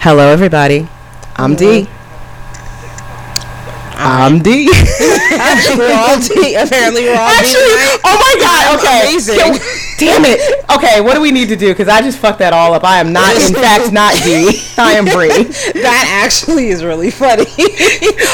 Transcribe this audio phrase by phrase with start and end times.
[0.00, 0.88] Hello, everybody.
[1.36, 1.86] I'm D.
[3.94, 4.66] I'm D.
[5.76, 6.54] we're all D.
[6.58, 7.74] Apparently, we're all Actually, D.
[7.76, 7.98] Right?
[8.04, 9.02] oh my god, okay.
[9.02, 9.80] Amazing.
[10.02, 10.40] Damn it.
[10.68, 11.68] Okay, what do we need to do?
[11.68, 12.82] Because I just fucked that all up.
[12.82, 14.60] I am not, in fact, not D.
[14.76, 15.28] I am Bri.
[15.82, 17.44] That actually is really funny.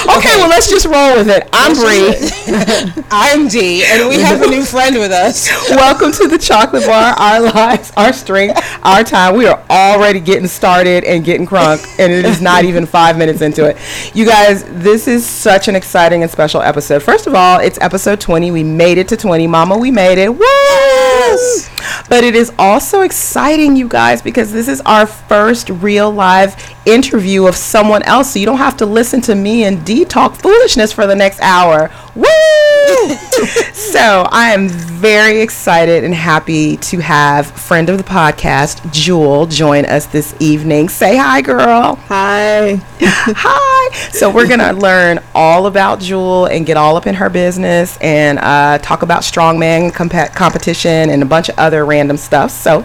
[0.08, 1.48] Okay, well, let's just roll with it.
[1.52, 3.04] I'm Bri.
[3.10, 5.48] I'm D, and we have a new friend with us.
[5.70, 9.36] Welcome to the Chocolate Bar, our lives, our strength, our time.
[9.36, 13.42] We are already getting started and getting crunk, and it is not even five minutes
[13.42, 13.76] into it.
[14.14, 17.02] You guys, this is such an exciting and special episode.
[17.02, 18.50] First of all, it's episode 20.
[18.50, 19.46] We made it to 20.
[19.46, 20.30] Mama, we made it.
[20.34, 21.57] Woo!
[21.58, 21.77] Yes.
[22.08, 26.56] But it is also exciting, you guys, because this is our first real live
[26.86, 28.32] interview of someone else.
[28.32, 31.40] So you don't have to listen to me and D talk foolishness for the next
[31.40, 31.90] hour.
[32.14, 32.24] Woo!
[33.72, 39.84] so I am very excited and happy to have friend of the podcast, Jewel, join
[39.84, 40.88] us this evening.
[40.88, 41.96] Say hi, girl.
[42.06, 42.80] Hi.
[43.00, 44.10] Hi.
[44.10, 48.38] So we're gonna learn all about Jewel and get all up in her business and
[48.38, 52.50] uh, talk about strongman comp- competition and a bunch of other random stuff.
[52.50, 52.84] So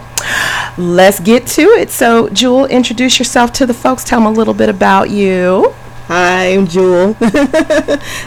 [0.78, 1.90] let's get to it.
[1.90, 4.04] So Jewel, introduce yourself to the folks.
[4.04, 5.74] Tell them a little bit about you.
[6.06, 7.08] Hi, I'm Jewel.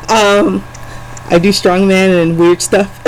[0.09, 0.63] um,
[1.29, 2.91] I do strongman and weird stuff.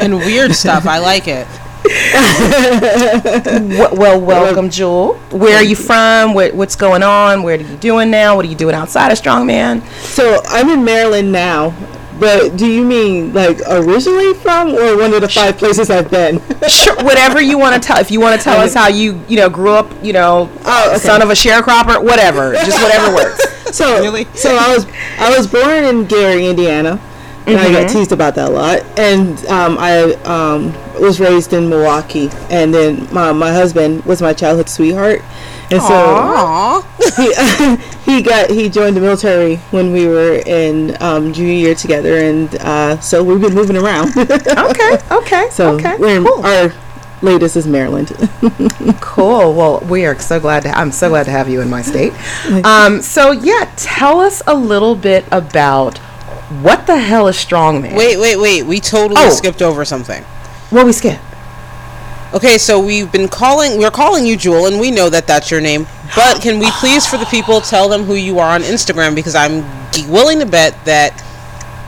[0.00, 0.86] And weird stuff.
[0.86, 1.46] I like it.
[3.44, 5.14] W- well, welcome, Jewel.
[5.30, 6.32] Where are you from?
[6.34, 7.42] What, what's going on?
[7.42, 8.34] Where are you doing now?
[8.34, 9.82] What are you doing outside of strongman?
[10.02, 11.74] so I'm in Maryland now.
[12.20, 16.40] But do you mean like originally from or one of the five places I've been?
[16.68, 17.98] sure, whatever you want to tell.
[17.98, 20.90] If you want to tell us how you, you know, grew up, you know, Oh,
[20.90, 20.98] okay.
[20.98, 23.40] son of a sharecropper, whatever, just whatever works.
[23.70, 24.24] So Really?
[24.34, 24.84] so I was
[25.18, 27.00] I was born in Gary, Indiana.
[27.46, 28.82] And I got teased about that a lot.
[28.98, 32.30] And um, I um, was raised in Milwaukee.
[32.50, 35.22] And then my, my husband was my childhood sweetheart.
[35.72, 36.84] And so
[37.16, 37.76] he,
[38.16, 42.52] he got he joined the military when we were in um, junior year together, and
[42.56, 44.12] uh, so we've been moving around.
[44.70, 46.44] Okay, okay, so okay, we're in, cool.
[46.44, 46.72] our
[47.22, 48.08] latest is Maryland.
[49.00, 49.54] cool.
[49.54, 50.70] Well, we are so glad to.
[50.76, 52.12] I'm so glad to have you in my state.
[52.64, 55.98] Um, so yeah, tell us a little bit about
[56.62, 57.94] what the hell is strongman.
[57.96, 58.64] Wait, wait, wait.
[58.66, 59.30] We totally Oh.
[59.30, 60.22] skipped over something.
[60.70, 61.20] what we skip?
[62.32, 65.60] Okay, so we've been calling, we're calling you Jewel, and we know that that's your
[65.60, 65.86] name.
[66.14, 69.16] But can we please, for the people, tell them who you are on Instagram?
[69.16, 69.64] Because I'm
[70.08, 71.10] willing to bet that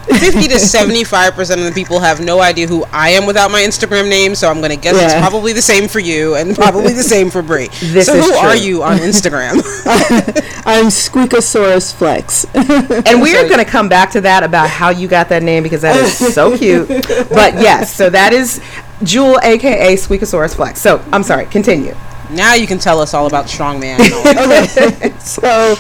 [0.06, 4.08] 50 to 75% of the people have no idea who I am without my Instagram
[4.08, 4.34] name.
[4.34, 7.30] So I'm going to guess it's probably the same for you and probably the same
[7.30, 7.68] for Bri.
[7.68, 9.62] This so is who are you on Instagram?
[10.66, 12.46] I'm Squeakasaurus Flex.
[12.52, 15.62] And we are going to come back to that about how you got that name
[15.62, 16.88] because that is so cute.
[16.88, 18.60] But yes, so that is
[19.04, 20.80] Jewel, aka Squeakasaurus Flex.
[20.80, 21.94] So I'm sorry, continue.
[22.30, 23.98] now you can tell us all about Strongman.
[24.00, 24.38] and
[25.02, 25.76] okay, so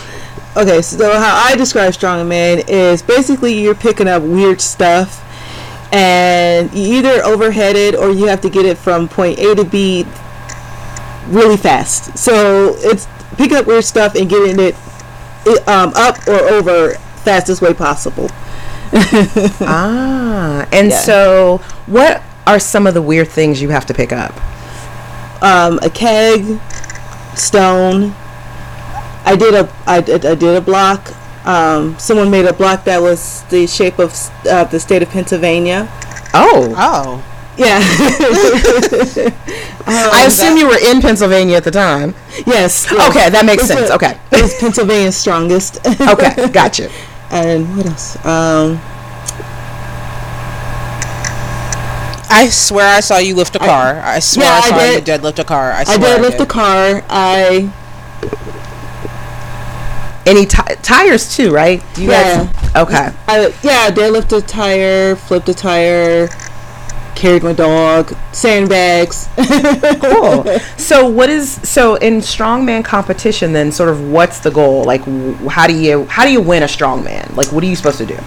[0.56, 5.20] okay, so how I describe strongman is basically you're picking up weird stuff,
[5.92, 9.64] and you either overhead it or you have to get it from point A to
[9.64, 10.04] B
[11.28, 12.18] really fast.
[12.18, 13.06] So it's
[13.36, 14.74] picking up weird stuff and getting it,
[15.46, 16.94] it um, up or over
[17.24, 18.28] fastest way possible.
[19.62, 20.98] Ah, and Yeah.
[20.98, 24.32] so what are some of the weird things you have to pick up?
[25.42, 26.60] um, a keg,
[27.34, 28.14] stone.
[29.24, 31.12] I did a I, did- a block.
[31.46, 34.14] Um, someone made a block that was the shape of
[34.48, 35.88] uh, the state of Pennsylvania.
[36.34, 37.24] Oh, Oh.
[37.58, 37.80] Yeah.
[39.86, 42.14] I assume you were in Pennsylvania at the time.
[42.46, 42.90] yes.
[42.90, 43.90] Okay, that makes It's sense.
[43.90, 44.18] a- Okay.
[44.32, 45.78] It's Pennsylvania's strongest.
[46.00, 46.90] Okay, gotcha.
[47.30, 48.16] and what else?
[48.24, 48.80] Um,
[52.32, 54.00] I swear I saw you lift a car.
[54.00, 55.20] I, swear Yeah, I I saw you did.
[55.20, 55.72] deadlift a car.
[55.72, 57.02] I, I swear did lift a car.
[57.08, 57.70] I
[60.24, 61.82] Any ti tires too, right?
[61.98, 62.44] You Yeah.
[62.44, 62.76] guys?
[62.76, 63.10] Okay.
[63.28, 66.28] I, yeah, I deadlifted a tire, flipped a tire,
[67.16, 69.28] carried my dog, sandbags.
[70.00, 70.44] Cool.
[70.76, 74.84] So what is so in strongman competition then sort of what's the goal?
[74.84, 75.02] Like
[75.48, 77.34] how do you how do you win a strongman?
[77.36, 78.18] Like what are you supposed to do?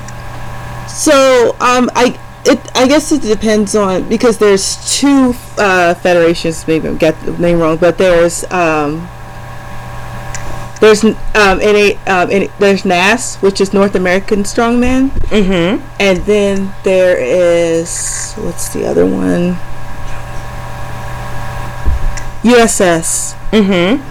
[0.87, 6.67] So um, I it I guess it depends on because there's two uh, federations.
[6.67, 9.07] Maybe I got the name wrong, but there's um,
[10.81, 15.81] there's um, NA, um, NA, there's NAS, which is North American Strongman, Mhm.
[15.99, 19.57] and then there is what's the other one?
[22.43, 24.01] USS, Mhm.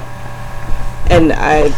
[1.08, 1.70] and I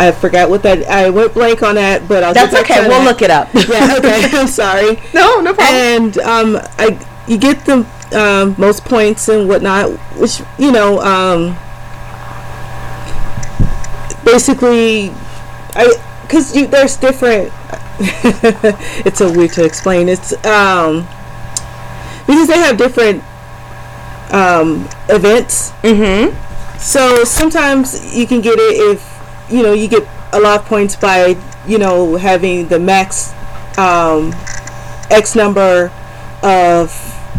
[0.00, 0.88] I forgot what that.
[0.88, 2.88] I went blank on that, but I'll That's okay.
[2.88, 3.04] We'll that.
[3.04, 3.52] look it up.
[3.54, 3.96] Yeah.
[3.98, 4.24] Okay.
[4.32, 4.98] I'm sorry.
[5.12, 5.76] no, no problem.
[5.76, 6.98] And um, I
[7.28, 7.86] you get the
[8.16, 11.54] um, most points and whatnot, which you know um,
[14.24, 15.10] basically
[15.76, 15.92] I
[16.22, 17.52] because you there's different.
[19.04, 20.08] it's so weird to explain.
[20.08, 21.06] It's um
[22.26, 23.22] because they have different
[24.32, 25.72] um events.
[25.82, 26.32] mm-hmm.
[26.78, 29.09] So sometimes you can get it if
[29.50, 31.36] you know you get a lot of points by
[31.66, 33.32] you know having the max
[33.78, 34.32] um,
[35.10, 35.92] X number
[36.42, 36.92] of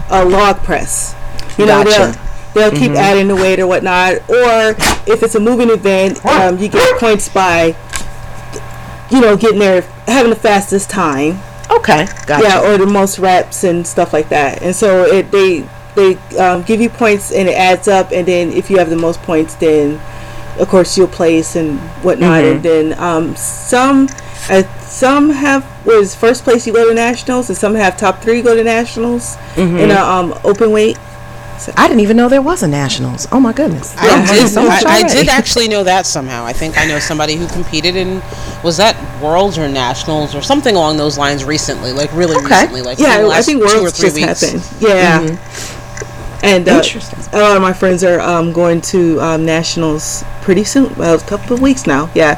[0.10, 1.16] a log press.
[1.58, 2.20] You know Gotcha.
[2.54, 4.18] they'll they'll keep adding the weight or whatnot.
[4.30, 4.76] Or
[5.12, 7.76] if it's a moving event, um, you get points by
[9.10, 11.40] you know getting there having the fastest time.
[11.70, 12.44] Okay, gotcha.
[12.44, 14.62] Yeah, or the most reps and stuff like that.
[14.62, 18.12] And so it they they um, give you points and it adds up.
[18.12, 20.00] And then if you have the most points, then
[20.60, 22.44] of course you'll place and whatnot.
[22.44, 22.52] Mhm.
[22.52, 24.08] And then um, some
[24.50, 28.42] uh, some have was first place you go to nationals, and some have top three
[28.42, 30.98] go to nationals in a um, open weight.
[31.78, 33.28] I didn't even know there was a nationals.
[33.32, 33.96] Oh my goodness.
[33.96, 36.44] I, Yeah, did, so I, I did actually know that somehow.
[36.44, 38.20] I think I know somebody who competed in
[38.64, 42.48] was that Worlds or Nationals or something along those lines recently, like really Okay.
[42.62, 44.42] recently, like Yeah, the I last think two or Worlds three just weeks.
[44.42, 44.82] happened.
[44.82, 45.38] Yeah.
[46.44, 47.20] And uh, Interesting.
[47.34, 50.94] a lot of my friends are um, going to um, nationals pretty soon.
[50.96, 52.10] Well, a couple of weeks now.
[52.16, 52.36] Yeah.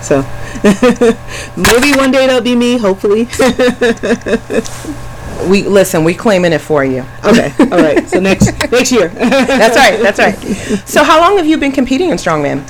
[0.00, 0.22] So
[1.56, 2.78] maybe one day that'll be me.
[2.78, 3.28] Hopefully.
[5.48, 6.04] We listen.
[6.04, 7.04] We claiming it for you.
[7.24, 7.52] okay.
[7.58, 8.08] All right.
[8.08, 10.00] So next next year That's right.
[10.00, 10.36] That's right.
[10.88, 12.64] So, how long have you been competing in strongman?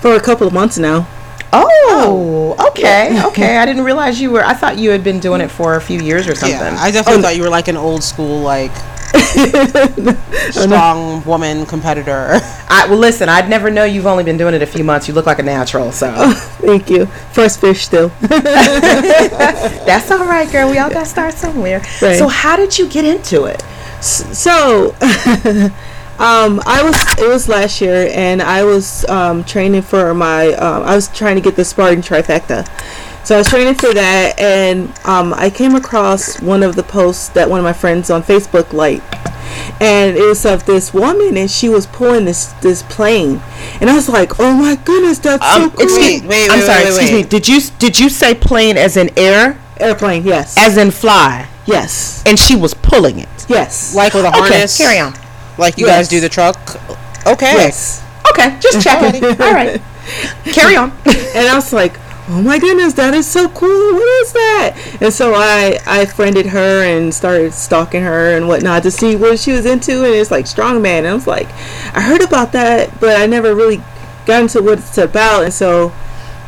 [0.00, 1.08] for a couple of months now.
[1.52, 3.56] Oh, okay, okay.
[3.56, 4.44] I didn't realize you were.
[4.44, 6.58] I thought you had been doing it for a few years or something.
[6.58, 8.72] Yeah, I definitely thought you were like an old school like
[10.50, 12.38] strong woman competitor.
[12.68, 13.28] I, well, listen.
[13.28, 15.08] I'd never know you've only been doing it a few months.
[15.08, 16.12] You look like a natural, so
[16.58, 17.06] Thank you.
[17.32, 18.08] First fish still.
[18.20, 20.70] that's all right, girl.
[20.70, 21.78] We all got to start somewhere.
[22.02, 22.18] Right.
[22.18, 23.62] So, how did you get into it?
[24.02, 24.94] So,
[26.18, 30.48] um, I was it was last year, and I was um, training for my.
[30.54, 32.66] Um, I was trying to get the Spartan trifecta.
[33.28, 37.28] So I was training for that, and um, I came across one of the posts
[37.28, 39.04] that one of my friends on Facebook liked,
[39.82, 43.42] and it was of this woman, and she was pulling this this plane,
[43.82, 46.58] and I was like, "Oh my goodness, that's so Um, cool!" excuse, Wait, wait, I'm
[46.60, 46.84] wait, sorry.
[46.84, 47.24] wait, excuse wait.
[47.24, 47.28] me.
[47.28, 52.22] Did you did you say plane as in air, Airplane, yes, as in fly, yes,
[52.24, 53.28] and she was pulling it?
[53.46, 54.80] yes, like with a harness.
[54.80, 55.12] Okay, carry on.
[55.58, 55.98] Like you Yes.
[55.98, 56.56] guys do the truck.
[57.26, 57.52] Okay.
[57.52, 58.02] yes.
[58.30, 59.22] Okay, just checking.
[59.42, 59.82] all right,
[60.44, 60.92] carry on.
[61.04, 61.92] and I was like,
[62.30, 63.94] "Oh my goodness, that is so cool!
[63.94, 68.82] What is that?" And so I I friended her and started stalking her and whatnot
[68.84, 70.98] to see what she was into, and it's like strongman.
[70.98, 71.48] And I was like,
[71.94, 73.82] I heard about that, but I never really
[74.26, 75.44] got into what it's about.
[75.44, 75.92] And so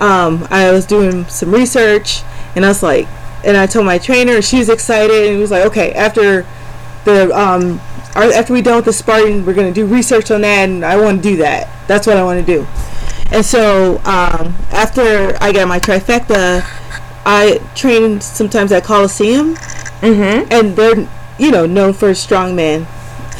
[0.01, 2.23] um, I was doing some research,
[2.55, 3.09] and I was like,
[3.45, 6.47] and I told my trainer, she was excited, and he was like, "Okay, after
[7.05, 7.81] the um."
[8.13, 11.23] After we done with the Spartan, we're gonna do research on that, and I want
[11.23, 11.69] to do that.
[11.87, 12.67] That's what I want to do.
[13.33, 16.63] And so um, after I got my trifecta,
[17.25, 20.53] I trained sometimes at Coliseum, mm-hmm.
[20.53, 22.87] and they're you know known for strongman.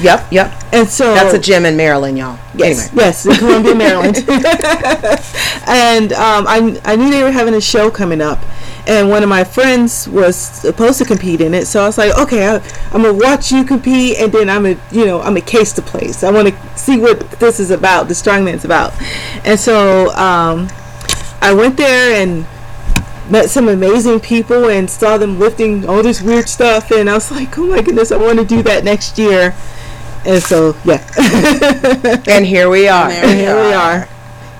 [0.01, 0.53] Yep, yep.
[0.73, 2.39] And so That's a gym in Maryland, y'all.
[2.55, 3.05] Yes, Anyway.
[3.05, 4.17] yes, in Columbia, Maryland.
[5.67, 8.39] and um, I, I knew they were having a show coming up,
[8.87, 11.67] and one of my friends was supposed to compete in it.
[11.67, 12.57] So I was like, okay, I,
[12.93, 15.83] I'm gonna watch you compete, and then I'm gonna, you know, I'm gonna case the
[15.83, 16.23] place.
[16.23, 18.93] I want to see what this is about, the strongman's about.
[19.45, 20.69] And so um,
[21.41, 22.47] I went there and
[23.31, 27.31] met some amazing people and saw them lifting all this weird stuff, and I was
[27.31, 29.55] like, oh my goodness, I want to do that next year.
[30.25, 31.07] And so, yeah.
[32.29, 33.09] And here we are.
[33.09, 34.09] there And here we are.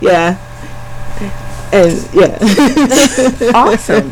[0.01, 0.39] Yeah.
[1.73, 2.39] And yeah.
[3.55, 4.11] Awesome.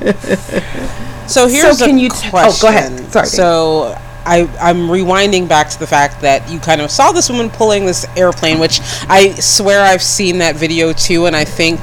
[1.26, 2.52] So here's So can a you t- question.
[2.54, 3.12] oh, go ahead.
[3.12, 3.26] Sorry.
[3.26, 7.50] So I, I'm rewinding back to the fact that you kind of saw this woman
[7.50, 11.80] pulling this airplane, which I swear I've seen that video too, and I think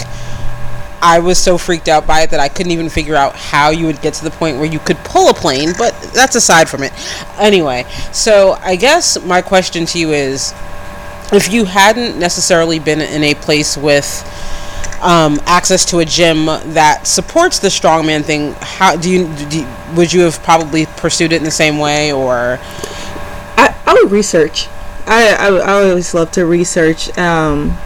[1.01, 3.85] I was so freaked out by it that I couldn't even figure out how you
[3.85, 6.81] would get to the point where you could pull a plane, but that's aside from
[6.81, 6.91] it.
[7.37, 10.53] Anyway, so I guess my question to you is
[11.31, 14.07] if you hadn't necessarily been in a place with
[15.01, 19.67] um, access to a gym that supports the strongman thing, how do you, do you
[19.95, 22.59] would you have probably pursued it in the same way or
[23.57, 24.67] I, I would research.
[25.07, 27.09] I, I, I always love to research.
[27.17, 27.71] Um,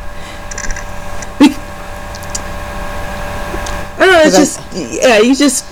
[3.97, 4.21] I don't know.
[4.25, 4.59] It's just
[5.01, 5.19] yeah.
[5.19, 5.65] You just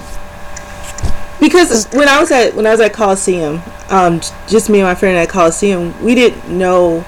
[1.39, 4.95] because when I was at when I was at Coliseum, um, just me and my
[4.95, 7.01] friend at Coliseum, we didn't know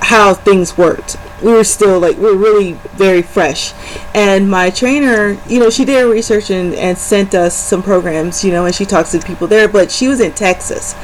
[0.00, 1.16] how things worked.
[1.42, 3.72] We were still like we were really very fresh.
[4.14, 8.44] And my trainer, you know, she did her research and, and sent us some programs,
[8.44, 9.68] you know, and she talks to people there.
[9.68, 10.94] But she was in Texas,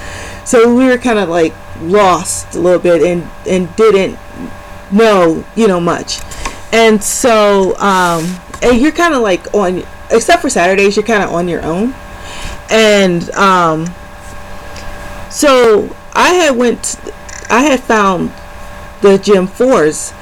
[0.45, 4.19] so we were kind of like lost a little bit and and didn't
[4.93, 6.21] know, you know, much.
[6.73, 8.25] And so, um,
[8.63, 11.95] and you're kind of like on, except for Saturdays, you're kind of on your own.
[12.71, 13.87] And um,
[15.31, 16.97] so I had went,
[17.51, 18.33] I had found
[19.03, 20.15] the gym fours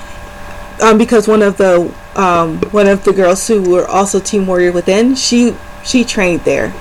[0.80, 4.72] um, because one of the um, one of the girls who were also team warrior
[4.72, 6.74] within she she trained there.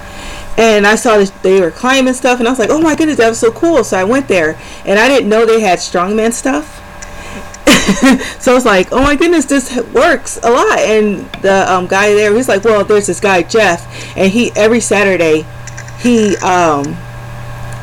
[0.57, 3.17] And I saw that they were climbing stuff and I was like oh my goodness
[3.17, 3.83] that was so cool.
[3.83, 6.77] So I went there and I didn't know they had strongman stuff.
[8.39, 10.79] So I was like oh my goodness this works a lot.
[10.79, 13.85] And the um, guy there he's like well there's this guy Jeff
[14.17, 15.45] and he every Saturday
[15.99, 16.97] he um,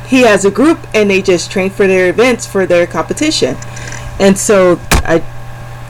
[0.07, 3.57] he has a group and they just train for their events for their competition.
[4.19, 5.19] And so I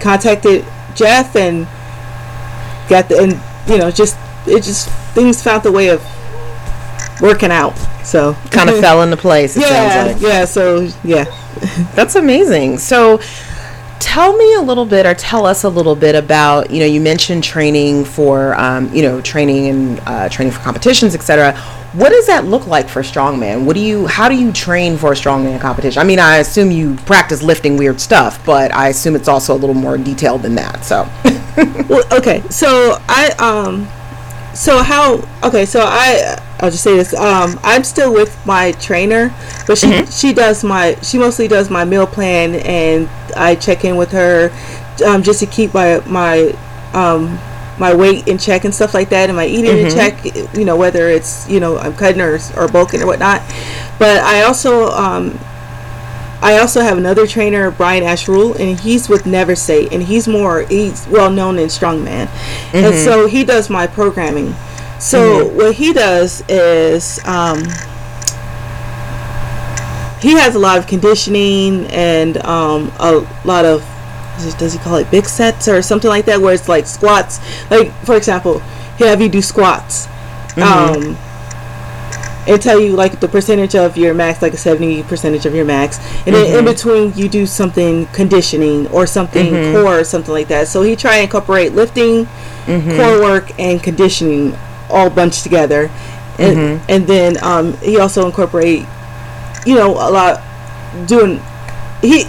[0.00, 1.66] contacted Jeff and
[2.88, 6.02] got the and you know just it just things found the way of
[7.20, 7.76] working out.
[8.04, 9.56] So kind of fell into place.
[9.56, 10.22] It yeah, like.
[10.22, 10.44] yeah.
[10.44, 11.24] So yeah,
[11.94, 12.78] That's amazing.
[12.78, 13.20] So
[13.98, 17.00] tell me a little bit or tell us a little bit about you know you
[17.00, 21.54] mentioned training for um, you know training and uh, training for competitions etc
[21.96, 24.96] what does that look like for a strongman what do you how do you train
[24.96, 28.88] for a strongman competition i mean i assume you practice lifting weird stuff but i
[28.88, 31.08] assume it's also a little more detailed than that so
[31.88, 32.42] well, okay.
[32.50, 33.88] So I um,
[34.54, 35.26] so how?
[35.42, 37.14] Okay, so I I'll just say this.
[37.14, 39.34] Um, I'm still with my trainer,
[39.66, 43.96] but she she does my she mostly does my meal plan, and I check in
[43.96, 44.50] with her,
[45.06, 46.54] um, just to keep my my
[46.92, 47.38] um
[47.78, 50.24] my weight in check and stuff like that, and my eating in check.
[50.56, 53.42] You know whether it's you know I'm cutting or or bulking or whatnot.
[53.98, 55.38] But I also um
[56.42, 60.62] I also have another trainer, Brian Alsruhe, and he's with Never Sate, and he's more
[60.62, 62.28] he's well known in strongman,
[62.74, 64.54] and so he does my programming.
[64.98, 67.64] So what he does is um,
[70.20, 73.82] he has a lot of conditioning and um, a lot of
[74.58, 77.40] does he call it big sets or something like that, where it's like squats.
[77.70, 78.60] Like for example,
[78.98, 80.06] he'll have you do squats.
[80.56, 80.62] Mm-hmm.
[80.62, 81.16] Um,
[82.48, 85.64] and tell you like the percentage of your max, like a seventy percentage of your
[85.64, 86.66] max, and then in mm-hmm.
[86.66, 89.74] between you do something conditioning or something mm-hmm.
[89.74, 90.68] core or something like that.
[90.68, 92.26] So he try and incorporate lifting,
[92.66, 94.56] core work, and conditioning
[94.88, 95.90] all bunched together,
[96.38, 98.86] and and then um, he also incorporate,
[99.66, 100.42] you know, a lot
[101.06, 101.40] doing
[102.00, 102.24] he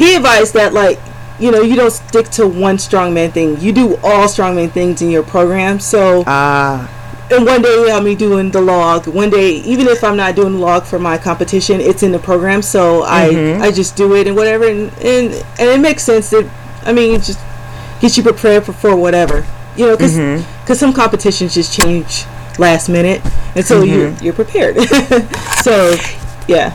[0.00, 0.98] he advised that like
[1.38, 3.60] you know you don't stick to one strongman thing.
[3.60, 5.78] You do all strongman things in your program.
[5.78, 6.88] So ah.
[7.30, 9.06] and one day I'll be doing the log.
[9.06, 12.18] One day, even if I'm not doing the log for my competition, it's in the
[12.18, 13.62] program, so I mm-hmm.
[13.62, 16.30] I just do it and whatever, and and, and it makes sense.
[16.30, 16.50] That
[16.82, 17.38] I mean it just
[18.00, 19.46] gets you prepared for, for whatever.
[19.76, 20.72] You know because mm-hmm.
[20.72, 22.24] some competitions just change
[22.58, 23.20] last minute,
[23.54, 24.24] and so you're mm-hmm.
[24.24, 24.80] you're prepared.
[25.62, 25.94] so
[26.48, 26.74] yeah.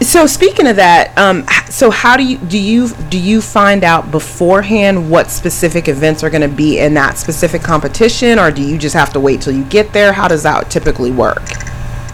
[0.00, 3.82] So speaking of that, um, h- so how do you do you do you find
[3.82, 8.62] out beforehand what specific events are going to be in that specific competition, or do
[8.62, 10.12] you just have to wait till you get there?
[10.12, 11.42] How does that typically work?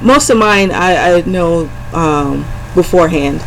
[0.02, 3.40] Most of mine I, I know um, beforehand.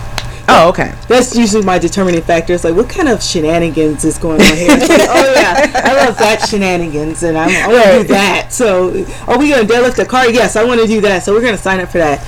[0.50, 0.96] Oh, okay.
[1.10, 2.54] That's usually my determining factor.
[2.54, 4.70] It's like, what kind of shenanigans is going on here?
[4.70, 8.54] Like, oh yeah, I love that shenanigans, and I'm, I want to do that.
[8.54, 10.30] So, are we going to deadlift a car?
[10.30, 11.24] Yes, I want to do that.
[11.24, 12.20] So we're going to sign up for that.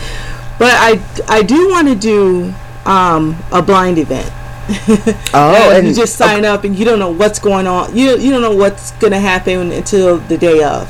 [0.60, 2.54] But I, I do want to do
[2.86, 4.32] um, a blind event.
[5.34, 7.96] Oh, and you just sign up, and you don't know what's going on.
[7.96, 10.88] You you don't know what's going to happen until the day of.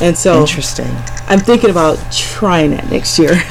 [0.00, 0.86] And so Interesting.
[1.26, 3.34] I'm thinking about trying that next year.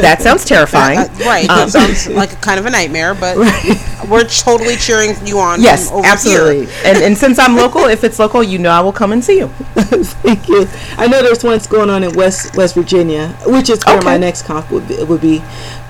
[0.00, 0.98] That sounds terrifying.
[0.98, 1.48] Uh, right.
[1.48, 3.36] Um, that sounds like a kind of a nightmare, but
[4.08, 5.60] we're totally cheering you on.
[5.60, 6.66] yes, from over absolutely.
[6.66, 6.74] Here.
[6.86, 9.38] And and since I'm local, if it's local, you know I will come and see
[9.38, 9.48] you.
[9.76, 10.66] Thank you.
[10.96, 14.42] I know there's one's going on in West West Virginia, which is where my next
[14.42, 15.40] comp would be, would be.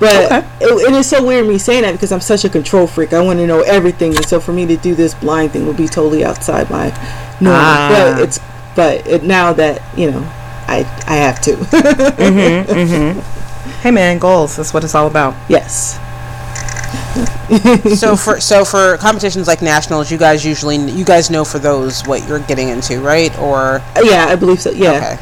[0.00, 0.46] But Okay.
[0.60, 3.12] it, and it's so weird me saying that because I'm such a control freak.
[3.12, 5.76] I want to know everything, and so for me to do this blind thing would
[5.76, 6.86] be totally outside my
[7.40, 7.56] norm.
[7.56, 8.14] Ah.
[8.16, 8.38] But it's
[8.76, 10.20] but it, now that you know,
[10.68, 11.56] I I have to.
[13.82, 14.56] Hey man, goals.
[14.56, 15.34] That's what it's all about.
[15.48, 15.98] yes.
[17.98, 22.02] So for so for competitions like nationals, you guys usually you guys know for those
[22.06, 23.36] what you're getting into, right?
[23.38, 24.70] Or Uh, Yeah, I believe so.
[24.70, 24.92] Yeah.
[24.92, 25.18] okay,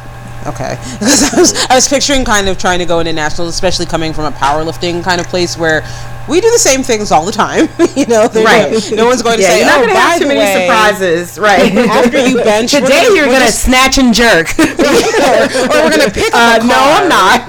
[0.47, 3.87] Okay, because I was, I was picturing kind of trying to go into nationals, especially
[3.87, 5.83] coming from a powerlifting kind of place where
[6.29, 7.69] we do the same things all the time.
[7.97, 8.73] you know, They're Right.
[8.73, 10.41] not- no one's going to Yeah, say, you're not "Oh, gonna by have too many
[10.41, 11.75] way, surprises, right?
[11.77, 14.47] After you bench, Today gonna- you're gonna snatch and jerk.
[14.59, 17.03] or, or we're gonna pick Uh, up no, car.
[17.03, 17.49] I'm not.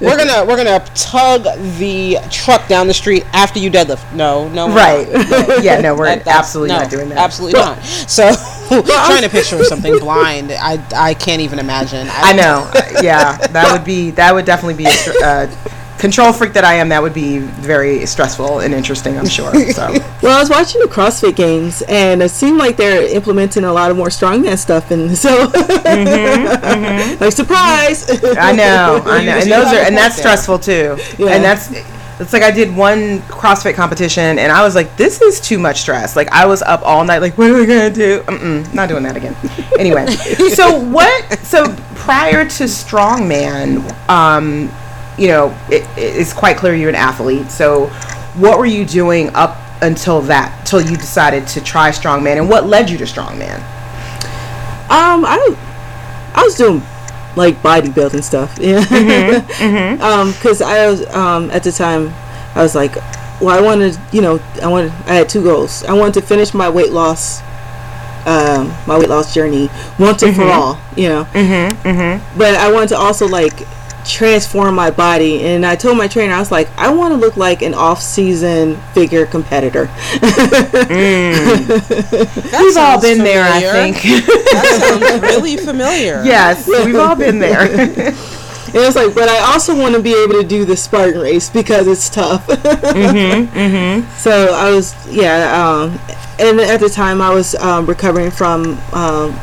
[0.00, 1.44] We're gonna we're gonna tug
[1.78, 4.12] the truck down the street after you deadlift.
[4.14, 5.10] No, no, we're right.
[5.12, 5.64] not.
[5.64, 7.18] yeah, no, we're That- absolutely no, not doing that.
[7.18, 7.82] Absolutely not.
[7.84, 8.30] So,
[8.68, 12.08] trying to picture something blind, I, I can't even imagine.
[12.10, 12.70] I know.
[12.74, 15.46] Uh, yeah, that would be that would definitely be a str- uh,
[15.98, 16.88] control freak that I am.
[16.90, 19.18] That would be very stressful and interesting.
[19.18, 19.52] I'm sure.
[19.72, 19.90] So
[20.22, 23.90] Well, I was watching the CrossFit games, and it seemed like they're implementing a lot
[23.90, 27.20] of more strongman stuff, and so mm-hmm, mm-hmm.
[27.24, 28.10] like surprise.
[28.10, 30.36] I know, I know, and those are and that's there.
[30.36, 30.96] stressful too.
[31.18, 31.30] Yeah.
[31.30, 31.68] And that's
[32.20, 35.80] it's like I did one CrossFit competition, and I was like, this is too much
[35.80, 36.14] stress.
[36.14, 38.20] Like I was up all night, like what are we gonna do?
[38.20, 39.36] Mm-mm, not doing that again.
[39.78, 40.06] Anyway,
[40.54, 41.38] so what?
[41.40, 44.70] So prior to strongman, um,
[45.18, 47.50] you know, it, it's quite clear you're an athlete.
[47.50, 47.86] So
[48.36, 52.66] what were you doing up until that, till you decided to try strongman, and what
[52.66, 53.58] led you to strongman?
[54.84, 55.56] Um, I,
[56.34, 56.80] I was doing
[57.36, 58.58] like bodybuilding stuff.
[58.64, 58.84] Yeah.
[60.00, 62.12] Um, because I was um at the time,
[62.54, 62.96] I was like,
[63.40, 65.84] well, I wanted, you know, I wanted, I had two goals.
[65.84, 67.40] I wanted to finish my weight loss,
[68.26, 70.80] um, my weight loss journey once and for all.
[70.96, 71.24] You know.
[71.32, 72.38] Mm-hmm, mm-hmm.
[72.38, 73.66] But I wanted to also like
[74.04, 77.36] transform my body and I told my trainer I was like I want to look
[77.36, 79.90] like an off-season figure competitor
[82.64, 83.96] We've all sounds been there, I think.
[84.02, 86.22] That sounds really familiar.
[86.24, 88.14] yes, we've all been there.
[88.66, 91.48] And it's like, but I also want to be able to do the Spartan race
[91.48, 92.44] because it's tough.
[94.18, 96.00] So I was, yeah, um,
[96.40, 99.38] and at the time I was um, recovering from um,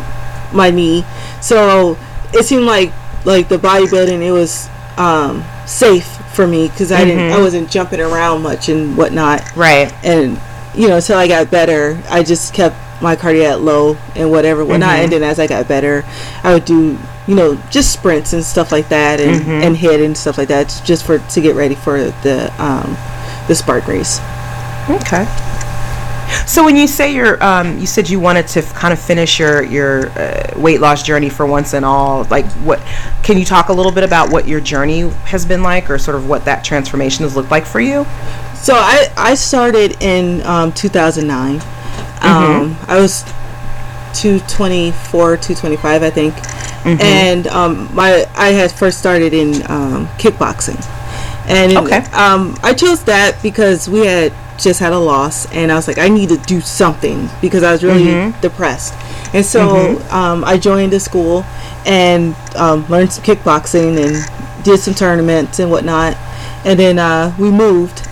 [0.53, 1.06] my knee,
[1.39, 1.98] so
[2.34, 2.91] it seemed like
[3.25, 7.99] like the bodybuilding it was um, safe for me because I didn't, I wasn't jumping
[7.99, 9.91] around much and whatnot, right.
[10.03, 10.39] and
[10.75, 14.99] you know, until I got better, I just kept my cardiac low and whatever, whatnot.
[14.99, 16.03] And then as I got better,
[16.43, 16.97] I would do,
[17.27, 20.81] you know, just sprints and stuff like that, and, and HIIT and stuff like that,
[20.85, 22.95] just for to get ready for the um,
[23.47, 24.19] the Spark race.
[24.89, 25.25] Okay.
[26.45, 29.39] So when you say you're, um, you said you wanted to f- kind of finish
[29.39, 32.25] your your uh, weight loss journey for once and all.
[32.25, 32.79] Like, what?
[33.23, 36.15] Can you talk a little bit about what your journey has been like, or sort
[36.17, 38.06] of what that transformation has looked like for you?
[38.56, 41.62] So I I started in um, 2009.
[42.21, 43.23] Um, I was
[44.13, 46.36] 224, 225, I think,
[46.86, 50.79] and um, my I had first started in um, kickboxing,
[51.47, 51.97] and Okay.
[52.13, 55.97] um, I chose that because we had just had a loss, and I was like,
[55.97, 58.06] I need to do something because I was really
[58.41, 58.93] depressed,
[59.34, 61.43] and so um, I joined a school
[61.86, 66.15] and um, learned some kickboxing and did some tournaments and whatnot,
[66.65, 68.08] and then uh, we moved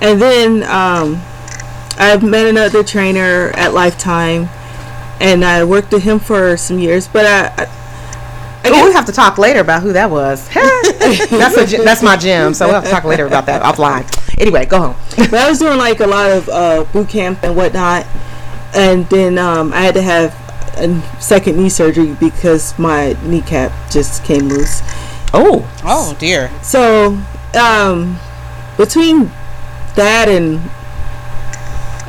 [0.00, 1.20] and then um,
[1.98, 4.48] I met another trainer at Lifetime,
[5.20, 7.08] and I worked with him for some years.
[7.08, 7.68] But I, I,
[8.66, 10.48] Oh, we have to talk later about who that was.
[11.28, 14.04] that's a, that's my gym, so we'll have to talk later about that offline.
[14.38, 14.96] Anyway, go home.
[15.16, 18.06] but I was doing like a lot of uh, boot camp and whatnot,
[18.74, 20.34] and then um, I had to have
[20.76, 24.80] a second knee surgery because my kneecap just came loose.
[25.32, 26.50] Oh, Oh dear.
[26.62, 27.18] So
[27.54, 28.18] um,
[28.76, 29.30] between
[29.96, 30.60] that and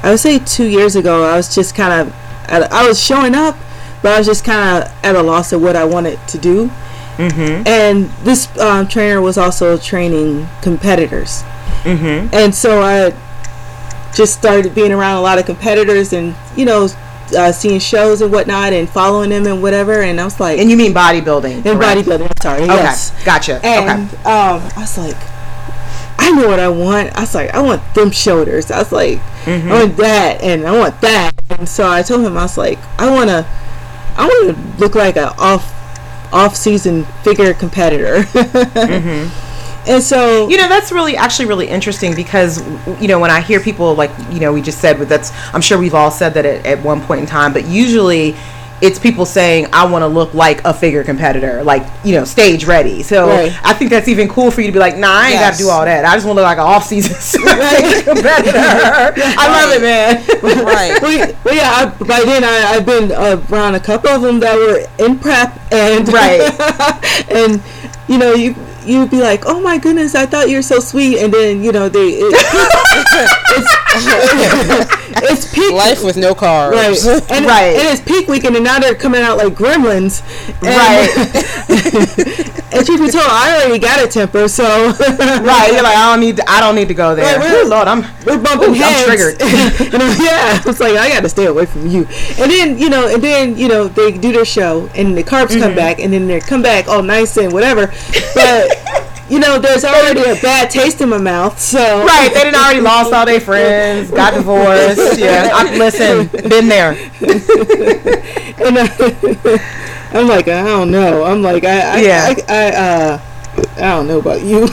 [0.04, 2.16] I would say two years ago, I was just kind of
[2.48, 3.58] I was showing up,
[4.02, 6.68] but I was just kind of at a loss of what I wanted to do.
[7.18, 7.68] Mm-hmm.
[7.68, 11.44] And this um, trainer was also training competitors,
[11.86, 12.34] mm-hmm.
[12.34, 13.14] and so I
[14.14, 16.88] just started being around a lot of competitors and you know
[17.36, 20.02] uh, seeing shows and whatnot and following them and whatever.
[20.02, 21.66] And I was like, and you mean bodybuilding?
[21.66, 22.02] And correct?
[22.02, 22.30] bodybuilding.
[22.30, 22.64] I'm sorry.
[22.64, 23.26] Okay, Yes.
[23.26, 23.60] gotcha.
[23.66, 24.18] And okay.
[24.18, 25.18] um, I was like,
[26.18, 27.16] I know what I want.
[27.16, 28.70] I was like, I want them shoulders.
[28.72, 29.72] I was like, Mm-hmm.
[29.72, 31.32] I want that, and I want that.
[31.52, 33.46] And so I told him, I was like, I want to,
[34.18, 35.72] I want to look like a off,
[36.34, 38.24] off season figure competitor.
[39.88, 42.62] And so You know, that's really actually really interesting because
[43.02, 45.62] you know when I hear people like you know we just said but that's I'm
[45.62, 48.36] sure we've all said that at, at one point in time, but usually
[48.82, 52.66] it's people saying I want to look like a figure competitor, like you know stage
[52.66, 53.04] ready.
[53.04, 53.58] So Right.
[53.64, 55.58] I think that's even cool for you to be like, nah, I ain't got to
[55.58, 56.04] do all that.
[56.04, 57.14] I just want to look like an off season
[58.04, 58.12] competitor.
[59.38, 60.66] I love it, man.
[60.66, 61.00] Right.
[61.02, 61.72] well, yeah- well, yeah.
[61.72, 65.20] I, by then, I, I've been uh, around a couple of them that were in
[65.20, 66.42] prep, and Right.
[67.32, 67.62] and
[68.08, 71.20] you know, you you'd be like, "Oh my goodness, I thought you were so sweet,"
[71.20, 72.34] and then you know they it,
[73.56, 73.76] it's,
[75.32, 76.72] it's peak Life with no carbs.
[76.72, 77.76] right, and, Right.
[77.76, 80.22] and it's peak weekend, and now they're coming out like gremlins,
[80.62, 81.10] and, Right.
[82.76, 85.70] and truth be told, I already got a temper, so right.
[85.72, 86.38] You're like, I don't need.
[86.38, 87.40] To, I don't need to go there.
[87.40, 88.02] Right, we're- Lord, I'm.
[88.26, 89.02] we're bumping Ooh, heads.
[89.02, 89.42] I'm triggered.
[89.94, 92.06] and I'm- yeah, it's like I got to stay away from you.
[92.40, 95.46] And then you know, and then you know, they do their show, and the carbs
[95.56, 95.62] Mm-hmm.
[95.62, 97.88] come back, and then they come back all nice and whatever.
[98.34, 98.75] But
[99.30, 101.60] you know, there's already a bad taste in my mouth.
[101.60, 105.18] So Right, they didn't already lost all their friends, got divorced.
[105.26, 106.92] Yeah, I, listen, been there.
[108.58, 108.88] And I,
[110.14, 111.24] I'm like, I don't know.
[111.26, 112.34] I'm like, I, I, Yeah.
[112.48, 113.22] I, I, uh,
[113.76, 114.68] I don't know about you.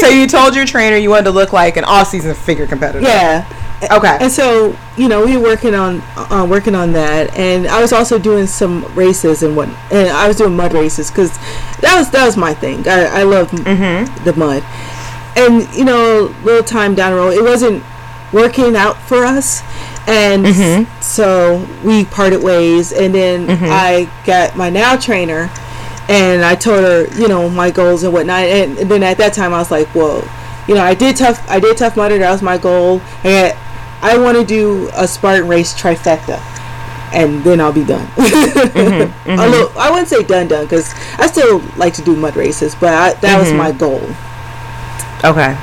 [0.00, 3.04] So you told your trainer you wanted to look like an all-season figure competitor.
[3.06, 3.44] yeah.
[3.82, 4.18] Okay.
[4.20, 7.92] And so, you know, we were working on uh, working on that, and I was
[7.92, 11.30] also doing some races and what, and I was doing mud races because
[11.80, 12.86] that was that was my thing.
[12.86, 14.24] I I love Mm-hmm.
[14.24, 14.62] the mud,
[15.36, 17.82] and you know, a little time down the road, it wasn't
[18.32, 19.62] working out for us,
[20.06, 21.00] and Mm-hmm.
[21.00, 25.48] so we parted ways, and then I got my now trainer.
[26.08, 28.42] And I told her, you know, my goals and whatnot.
[28.42, 30.24] And, and then at that time, I was like, whoa.
[30.66, 31.38] you know, I did tough.
[31.48, 32.18] I did tough mudder.
[32.18, 33.00] That was my goal.
[33.22, 33.56] And
[34.02, 36.38] I want to do a Spartan race trifecta,
[37.12, 38.06] and then I'll be done.
[38.18, 42.92] Although I wouldn't say done done because I still like to do mud races, but
[42.92, 44.02] I, that was my goal.
[45.24, 45.56] Okay.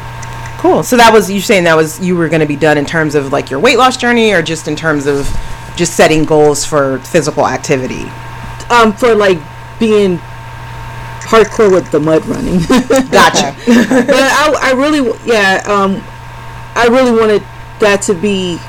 [0.59, 0.83] Cool.
[0.83, 3.15] So that was you saying that was you were going to be done in terms
[3.15, 5.27] of like your weight loss journey, or just in terms of
[5.75, 8.05] just setting goals for physical activity.
[8.69, 9.39] Um, for like
[9.79, 10.17] being
[11.27, 12.59] hardcore with the mud running.
[13.11, 13.55] Gotcha.
[13.65, 16.01] but I, I really, yeah, um,
[16.75, 17.43] I really wanted
[17.79, 18.59] that to be.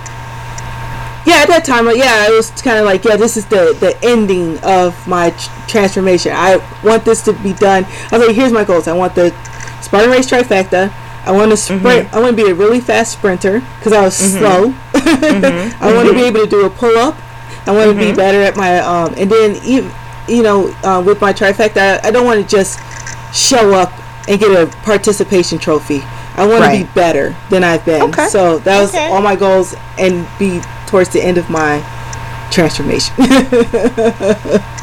[1.27, 3.77] Yeah, at that time, uh, yeah, it was kind of like, yeah, this is the
[3.79, 6.33] the ending of my tr- transformation.
[6.35, 7.85] I want this to be done.
[7.85, 8.88] I was like, here's my goals.
[8.88, 9.31] I want the
[9.83, 10.92] Spartan race trifecta.
[11.25, 12.12] I want to sprint.
[12.14, 14.73] I want to be a really fast sprinter because I was slow.
[14.94, 17.16] I want to be able to do a pull up.
[17.66, 19.90] I want to be better at my um, and then even
[20.27, 22.79] you know uh, with my trifecta, I, I don't want to just
[23.35, 23.92] show up
[24.27, 26.01] and get a participation trophy.
[26.38, 28.03] I want to be better than I've been.
[28.03, 28.29] Okay.
[28.29, 29.09] So that was Okay.
[29.09, 31.81] all my goals and be towards the end of my
[32.51, 33.14] transformation.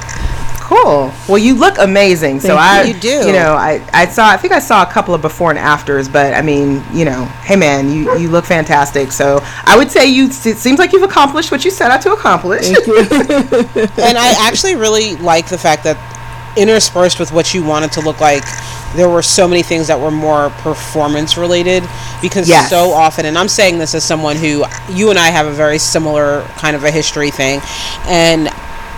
[0.65, 1.13] Cool.
[1.29, 2.39] Well, you look amazing.
[2.39, 2.93] so Thank I, you.
[2.95, 3.27] You do.
[3.27, 4.27] You know, I, I saw.
[4.27, 7.25] I think I saw a couple of before and afters, but I mean, you know,
[7.43, 9.11] hey man, you you look fantastic.
[9.11, 10.25] So I would say you.
[10.25, 12.65] It seems like you've accomplished what you set out to accomplish.
[12.69, 15.97] and I actually really like the fact that
[16.55, 18.43] interspersed with what you wanted to look like,
[18.95, 21.83] there were so many things that were more performance related
[22.21, 22.69] because Yes.
[22.69, 25.77] so often, and I'm saying this as someone who you and I have a very
[25.79, 27.59] similar kind of a history thing,
[28.07, 28.49] and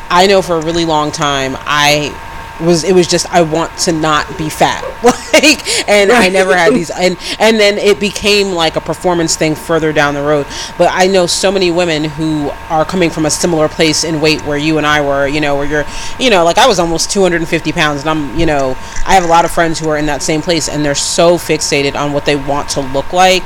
[0.09, 2.15] I know for a really long time I
[2.61, 4.83] was it was just I want to not be fat.
[5.37, 9.53] Like and I never had these and and then it became like a performance thing
[9.53, 10.47] further down the road.
[10.79, 14.41] But I know so many women who are coming from a similar place in weight
[14.45, 15.85] where you and I were you know where you're
[16.17, 18.71] you know like I was almost 250 pounds and I'm you know
[19.05, 21.37] I have a lot of friends who are in that same place and they're so
[21.37, 23.45] fixated on what they want to look like.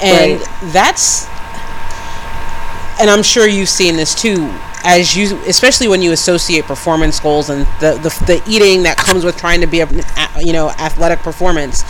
[0.00, 0.48] And Right.
[0.72, 1.26] that's
[3.00, 4.48] and I'm sure you've seen this too,
[4.84, 9.24] as you, especially when you associate performance goals and the the, the eating that comes
[9.24, 9.88] with trying to be a,
[10.40, 11.82] you know, athletic performance.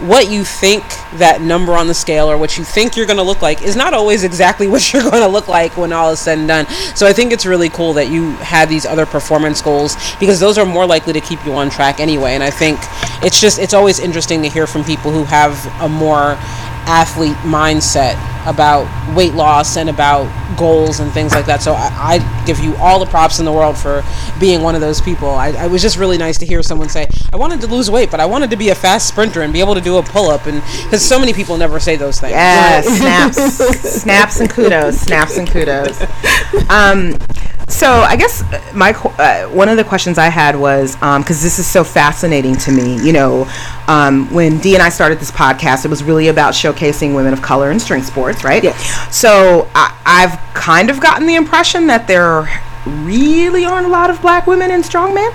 [0.00, 0.82] What you think
[1.18, 3.76] that number on the scale or what you think you're going to look like is
[3.76, 6.66] not always exactly what you're going to look like when all is said and done.
[6.96, 10.58] So I think it's really cool that you had these other performance goals because those
[10.58, 12.32] are more likely to keep you on track anyway.
[12.32, 12.80] And I think
[13.22, 16.36] it's just it's always interesting to hear from people who have a more
[16.86, 18.14] athlete mindset
[18.46, 21.62] about weight loss and about goals and things like that.
[21.62, 24.04] So I, I give you all the props in the world for
[24.38, 25.30] being one of those people.
[25.30, 28.10] I, I was just really nice to hear someone say, I wanted to lose weight,
[28.10, 30.30] but I wanted to be a fast sprinter and be able to do a pull
[30.30, 30.46] up.
[30.46, 32.32] And because so many people never say those things.
[32.32, 33.36] Yes, snaps,
[34.02, 36.00] snaps and kudos, snaps and kudos.
[36.68, 37.18] Um,
[37.68, 41.58] so I guess uh, my uh, one of the questions I had was because this
[41.58, 43.04] is so fascinating to me.
[43.04, 43.50] You know,
[43.88, 47.42] um, when Di and I started this podcast, it was really about showcasing women of
[47.42, 48.62] color in strength sports, right?
[48.62, 49.14] Yes.
[49.14, 52.48] So I, I've kind of gotten the impression that there
[52.86, 55.32] really aren't a lot of black women in strongman.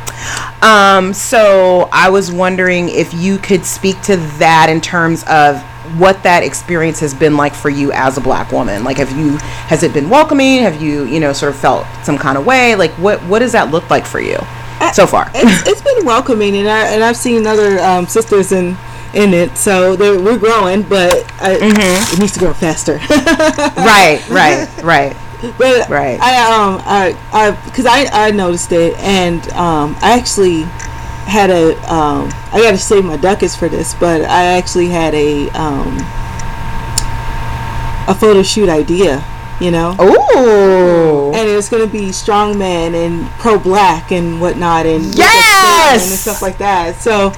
[0.64, 5.64] Um, so I was wondering if you could speak to that in terms of
[5.98, 8.84] what that experience has been like for you as a black woman.
[8.84, 10.62] Like, have you has it been welcoming?
[10.62, 12.76] Have you you know sort of felt some kind of way?
[12.76, 14.38] Like, what what does that look like for you
[14.94, 15.30] so far?
[15.34, 18.78] it's, it's been welcoming, and I and I've seen other um, sisters in
[19.14, 22.94] in it, so we're growing, but I, it needs to grow faster.
[23.78, 25.18] right, right, right.
[25.58, 26.20] but Right.
[26.22, 30.64] I um I I because I I noticed it, and um I actually
[31.30, 35.14] had a um, I got to save my ducats for this, but I actually had
[35.14, 35.98] a um,
[38.10, 39.24] a photo shoot idea,
[39.62, 39.96] you know.
[40.00, 41.32] Oh.
[41.36, 46.10] And it was gonna be strong strongman and pro black and whatnot and Yes!
[46.10, 46.96] and stuff like that.
[46.96, 47.32] So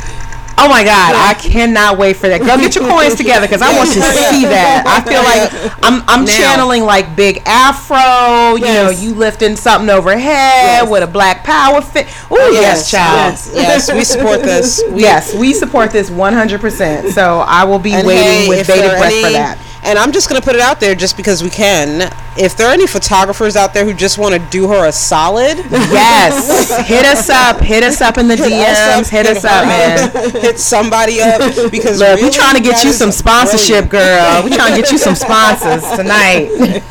[0.63, 2.39] Oh my God, I cannot wait for that.
[2.41, 4.85] Go get your coins together because I want to see that.
[4.85, 5.49] I feel like
[5.83, 6.31] I'm I'm Now.
[6.37, 8.55] channeling like big afro.
[8.55, 10.21] You know, you lifting something overhead
[10.85, 10.89] Yes.
[10.89, 12.07] with a black power fit.
[12.29, 13.33] Oh yes, child.
[13.33, 13.51] yes.
[13.55, 14.83] yes, we support this.
[14.91, 17.11] We, Yes, we support this 100%.
[17.11, 19.57] So I will be And waiting hey, with bated breath for that.
[19.83, 22.11] And I'm just gonna put it out there just because we can.
[22.37, 25.57] If there are any photographers out there who just want to do her a solid,
[25.91, 27.59] Yes, hit us up.
[27.59, 29.09] Hit us up in the DMs.
[29.09, 30.31] Hit us up, man.
[30.41, 31.41] hit somebody up
[31.71, 33.91] because Look, we're trying to get you some sponsorship, brilliant.
[33.91, 34.43] girl.
[34.43, 36.81] We're trying to get you some sponsors tonight.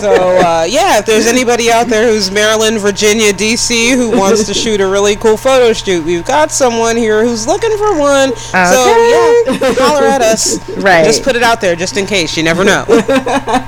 [0.00, 4.54] So uh, yeah, if there's anybody out there who's Maryland, Virginia, DC who wants to
[4.54, 8.36] shoot a really cool photo shoot, we've got someone here who's looking for one.
[8.36, 10.68] So yeah, holler at us.
[10.78, 11.04] Right.
[11.04, 12.36] Just put it out there just in case.
[12.36, 12.84] You never know.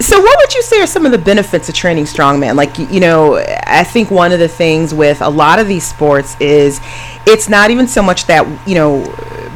[0.00, 2.54] So, what would you say are some of the benefits of training strongman?
[2.54, 6.36] Like, you know, I think one of the things with a lot of these sports
[6.40, 6.80] is
[7.26, 9.02] it's not even so much that, you know,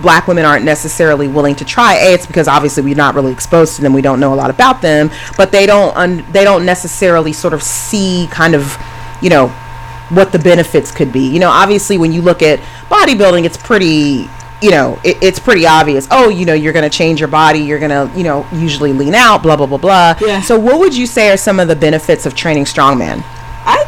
[0.02, 1.94] black women aren't necessarily willing to try.
[1.94, 3.92] A, it's because obviously we're not really exposed to them.
[3.92, 7.54] We don't know a lot about them, but they don't un- they don't necessarily sort
[7.54, 8.76] of see kind of,
[9.22, 9.48] you know,
[10.10, 11.28] what the benefits could be.
[11.28, 12.58] You know, obviously when you look at
[12.90, 14.28] bodybuilding, it's pretty,
[14.62, 16.06] you know, it, it's pretty obvious.
[16.10, 17.58] Oh, you know, you're going to change your body.
[17.58, 20.16] You're going to, you know, usually lean out, blah, blah, blah, blah.
[20.20, 20.40] Yeah.
[20.40, 23.22] So what would you say are some of the benefits of training strongman?
[23.64, 23.84] I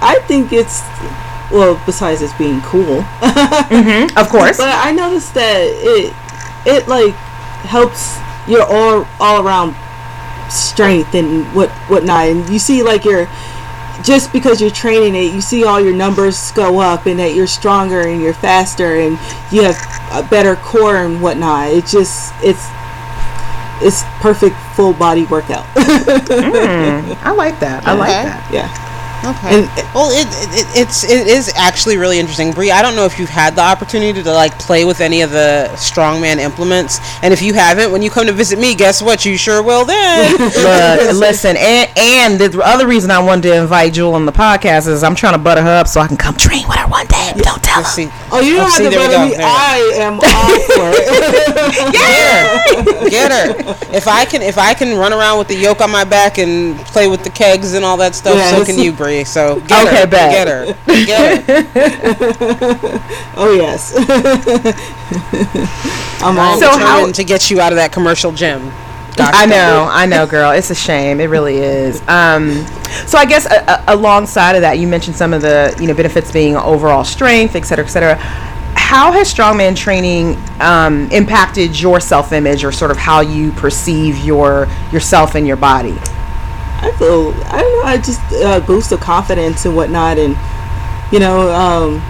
[0.00, 0.82] I think it's
[1.50, 4.18] well besides it's being cool, mm-hmm.
[4.18, 4.56] Of course.
[4.56, 6.12] but I noticed that it
[6.66, 7.14] it like
[7.64, 9.76] helps your all all around
[10.50, 13.28] strength and what whatnot, and you see like your
[14.06, 17.46] just because you're training it, you see all your numbers go up and that you're
[17.48, 19.18] stronger and you're faster and
[19.52, 19.76] you have
[20.12, 21.68] a better core and whatnot.
[21.70, 22.64] It just it's
[23.82, 25.66] it's perfect full body workout.
[25.76, 27.86] Mm, I like that.
[27.86, 28.40] I like that.
[28.52, 28.70] yeah.
[29.30, 29.64] Okay.
[29.64, 32.70] And- well, it, it it's it is actually really interesting, Bri.
[32.70, 35.70] I don't know if you've had the opportunity to like play with any of the
[35.72, 39.24] strongman implements, and if you haven't, when you come to visit me, guess what?
[39.24, 40.32] You sure will then.
[40.38, 44.86] Look, listen, and, and the other reason I wanted to invite Jewel on the podcast
[44.86, 47.06] is I'm trying to butter her up so I can come train with her one
[47.06, 47.32] day.
[47.34, 48.02] But Don't tell Let's her.
[48.04, 48.10] see.
[48.30, 49.28] Oh, you don't Oh, have see, to there we bother go.
[49.30, 49.36] me.
[49.36, 49.46] There.
[49.46, 51.92] I am all for it.
[51.92, 52.10] Get
[52.92, 53.94] her, get her.
[53.96, 56.76] If I can, if I can run around with the yoke on my back and
[56.78, 59.24] play with the kegs and all that stuff, so can you, Bri.
[59.24, 60.32] So get Okay, her, bet.
[60.32, 60.74] get her,
[61.06, 63.02] get her.
[63.38, 63.94] Oh yes.
[66.22, 68.72] I'm I'm all So for how- to get you out of that commercial gym.
[69.14, 69.34] Dr.
[69.34, 70.50] I know, I know, girl.
[70.50, 71.20] It's a shame.
[71.20, 72.02] It really is.
[72.06, 72.66] Um,
[73.06, 75.94] so I guess a, a, alongside of that, you mentioned some of the you know
[75.94, 78.16] benefits being overall strength, et cetera, et cetera.
[78.78, 84.68] How has strongman training um, impacted your self-image, or sort of how you perceive your
[84.92, 85.94] yourself and your body?
[86.86, 87.82] I feel I don't know.
[87.84, 90.36] I just uh, boost the confidence and whatnot, and
[91.12, 92.02] you know, um,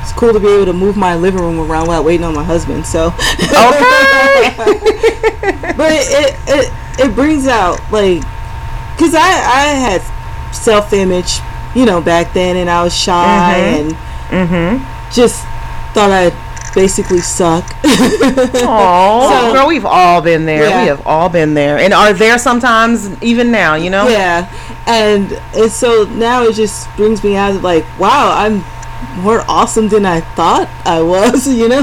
[0.00, 2.44] it's cool to be able to move my living room around while waiting on my
[2.44, 2.86] husband.
[2.86, 4.54] So, Okay.
[5.76, 8.22] but it it it brings out like,
[8.96, 10.02] cause I I had
[10.54, 11.40] self image,
[11.74, 13.92] you know, back then, and I was shy and
[14.30, 15.10] mm-hmm.
[15.12, 15.42] just
[15.94, 16.30] thought I
[16.74, 17.64] basically suck.
[18.64, 20.68] Oh, So- girl, we've all been there.
[20.68, 20.82] Yeah.
[20.82, 23.74] We have all been there, and are there sometimes even now.
[23.74, 24.08] You know.
[24.08, 24.48] Yeah,
[24.86, 28.62] and and so now it just brings me out of like, wow, I'm
[29.18, 31.82] more awesome than I thought I was, you know.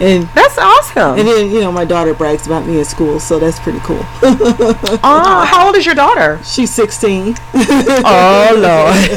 [0.00, 1.18] and That's awesome.
[1.18, 4.04] and then you know my daughter brags about me at school, so that's pretty cool.
[5.06, 6.40] Oh, how old is your daughter?
[6.44, 7.34] She's 16.
[7.54, 9.14] Oh Lord.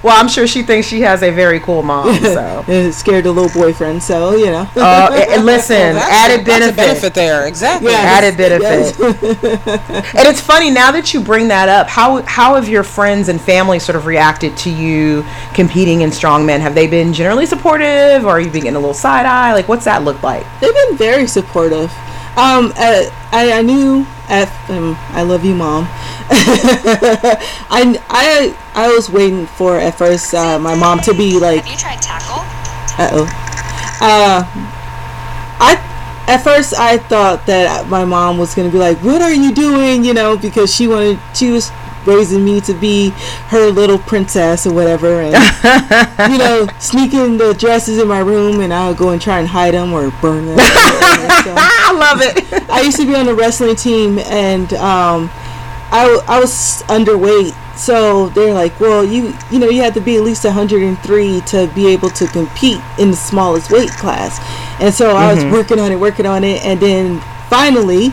[0.02, 2.14] well, I'm sure she thinks she has a very cool mom.
[2.20, 4.68] So, and scared the little boyfriend, so you know.
[4.76, 6.76] uh, and- and listen, Well, that's added a, that's a benefit.
[6.76, 7.46] benefit there.
[7.46, 7.92] Exactly.
[7.92, 7.98] Yeah.
[7.98, 9.68] Added Yes, benefit.
[10.16, 11.86] and it's funny now that you bring that up.
[11.88, 15.24] How how have your friends and family sort of reacted to you
[15.54, 16.60] competing in strongman?
[16.60, 19.52] Have they been generally supportive, or are you being getting a little side eye?
[19.52, 20.44] Like, what's that look like?
[20.60, 21.90] They've been very supportive.
[22.36, 25.84] Um, uh, I, I knew at um, I love you, mom.
[26.30, 31.72] I, I I was waiting for at first uh, my mom to be like, Have
[31.72, 32.44] you tried tackle?
[32.98, 33.24] uh oh,
[34.00, 34.44] uh,
[35.58, 35.76] I
[36.28, 40.04] at first I thought that my mom was gonna be like, what are you doing?
[40.04, 41.70] You know, because she wanted she was
[42.06, 43.10] raising me to be
[43.48, 45.34] her little princess or whatever, and
[46.32, 49.74] you know, sneaking the dresses in my room, and I'll go and try and hide
[49.74, 50.56] them or burn them.
[50.58, 51.54] or so.
[51.56, 52.70] I love it.
[52.70, 55.30] I used to be on the wrestling team, and um,
[55.92, 57.54] I, I was underweight.
[57.76, 61.66] So they're like, well, you you know you have to be at least 103 to
[61.74, 64.38] be able to compete in the smallest weight class.
[64.80, 68.10] And so I was working on it, working on it, and then finally,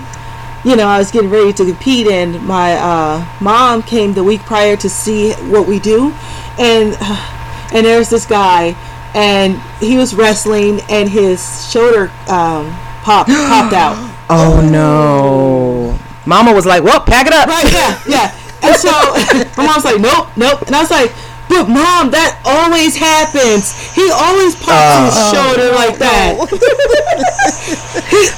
[0.68, 4.42] you know, I was getting ready to compete, and my uh, mom came the week
[4.42, 6.14] prior to see what we do,
[6.60, 6.98] and
[7.74, 8.76] and there's this guy,
[9.16, 12.70] and he was wrestling, and his shoulder um,
[13.04, 13.96] popped popped out.
[14.30, 15.98] Oh no.
[16.26, 18.38] Mama was like, "Well, pack it up." Right, yeah, yeah.
[18.62, 18.92] And so
[19.58, 20.62] my mom's like, nope, nope.
[20.68, 21.12] And I was like,
[21.50, 23.72] but mom, that always happens.
[23.96, 26.36] He always pops his shoulder like that.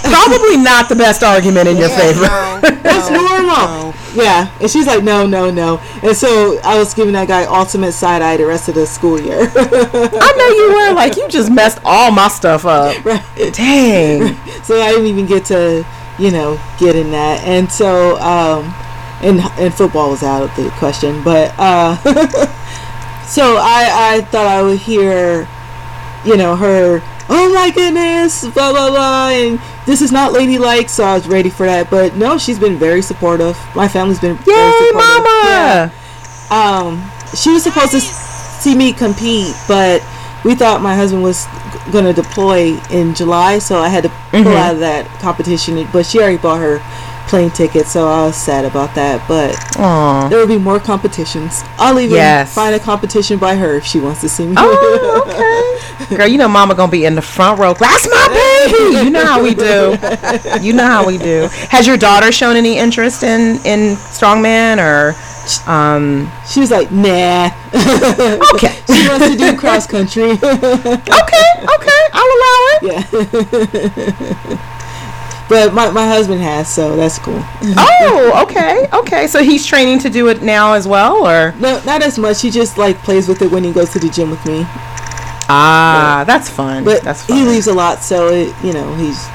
[0.04, 2.22] Probably not the best argument in your favor.
[2.84, 3.94] That's normal.
[4.14, 4.52] Yeah.
[4.60, 5.80] And she's like, no, no, no.
[6.04, 9.20] And so I was giving that guy ultimate side eye the rest of the school
[9.20, 9.40] year.
[9.56, 13.04] I know you were like, you just messed all my stuff up.
[13.06, 13.24] right.
[13.54, 14.36] Dang.
[14.64, 15.86] so I didn't even get to,
[16.18, 17.44] you know, get in that.
[17.44, 18.74] And so, um,
[19.22, 21.22] and and football was out of the question.
[21.24, 21.98] But uh,
[23.30, 25.48] so I I thought I would hear,
[26.26, 27.02] you know, her.
[27.32, 30.90] Oh my goodness, blah blah blah, and this is not ladylike.
[30.90, 31.90] So I was ready for that.
[31.92, 33.56] But no, she's been very supportive.
[33.76, 34.96] My family's been very supportive.
[34.96, 35.42] mama.
[35.46, 35.92] Yeah
[36.50, 40.02] um, she was supposed to see me compete, but
[40.44, 41.46] we thought my husband was
[41.92, 44.48] gonna deploy in July, so I had to pull Mm-hmm.
[44.58, 45.88] out of that competition.
[45.94, 46.80] But she already bought her
[47.30, 49.24] plane ticket, so I was sad about that.
[49.28, 50.28] But Aw.
[50.30, 51.62] there will be more competitions.
[51.78, 52.54] I'll even Yes.
[52.56, 54.56] find a competition by her if she wants to see me.
[54.58, 55.24] Oh,
[56.10, 56.16] okay.
[56.16, 57.74] Girl, you know Mama gonna be in the front row.
[57.74, 58.28] That's my
[58.68, 59.06] baby.
[59.06, 59.96] You know how we do.
[60.62, 61.48] You know how we do.
[61.70, 65.16] Has your daughter shown any interest in in strongman or?
[65.68, 66.30] Um.
[66.48, 67.50] she was like, "Nah."
[68.54, 68.74] Okay.
[68.88, 70.32] she wants to do cross country.
[70.34, 71.48] Okay.
[71.76, 72.02] Okay.
[72.14, 72.82] I'll allow it.
[72.90, 74.69] yeah.
[75.50, 77.44] But my, my husband has, so that's cool.
[78.02, 78.46] Oh.
[78.48, 78.88] Okay.
[78.94, 79.28] Okay.
[79.28, 81.54] So he's training to do it now as well, or?
[81.60, 82.42] No, not as much.
[82.42, 84.64] He just like plays with it when he goes to the gym with me.
[85.52, 86.84] Ah, that's fun.
[86.84, 87.38] But that's fun.
[87.38, 89.26] he leaves a lot, so it, you know he's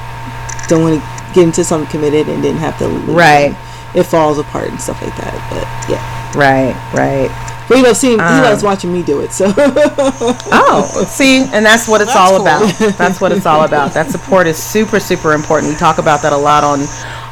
[0.67, 3.55] don't want to get into something committed and then have to leave Right.
[3.93, 5.35] It falls apart and stuff like that.
[5.51, 6.01] But yeah,
[6.33, 6.73] Right.
[6.93, 7.29] Right.
[7.67, 8.19] But he loves seeing.
[8.19, 9.31] Um, he loves watching me do it.
[9.31, 12.45] So Oh, see, and that's what it's That's all cool.
[12.47, 12.97] about.
[12.97, 13.93] That's what it's all about.
[13.93, 15.71] That support is super, super important.
[15.71, 16.79] We talk about that a lot on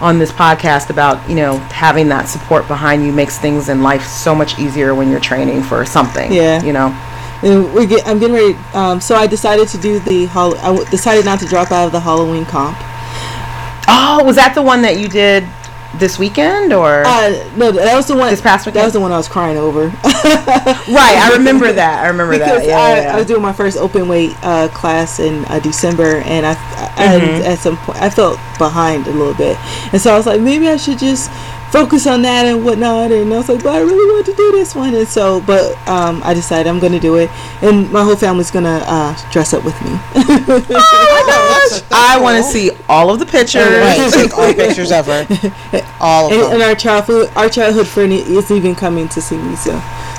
[0.02, 4.04] on this podcast about you know having that support behind you makes things in life
[4.06, 6.32] so much easier when you're training for something.
[6.32, 6.62] Yeah.
[6.64, 6.88] you know.
[7.44, 8.06] and we get.
[8.08, 8.56] I'm getting ready.
[8.74, 10.28] Um, so I decided to do the.
[10.34, 12.78] I w- decided not to drop out of the Halloween comp.
[13.88, 15.44] Oh, was that the one that you did
[16.00, 17.04] this weekend or?
[17.06, 18.30] Uh, no, that was the one.
[18.30, 19.88] This past That was the one I was crying over.
[20.04, 22.04] right, I remember that.
[22.04, 22.66] I remember that.
[22.66, 23.14] Yeah, I, yeah, yeah.
[23.14, 27.14] I was doing my first open weight uh, class in uh, December, and I, I
[27.14, 27.44] Mm-hmm.
[27.46, 29.58] at some point I felt behind a little bit,
[29.92, 31.30] and so I was like, maybe I should just
[31.74, 33.12] focus on that and whatnot.
[33.12, 35.76] And I was like, but I really want to do this one, and so, but
[35.88, 37.32] um, I decided I'm going to do it,
[37.64, 39.98] and my whole family's going to uh, dress up with me.
[41.66, 43.64] Oh, I want to see all of the pictures.
[43.66, 45.26] Right, take all pictures ever.
[46.02, 46.52] All of and, them.
[46.54, 49.72] and our childhood, our childhood friend is even coming to see me, so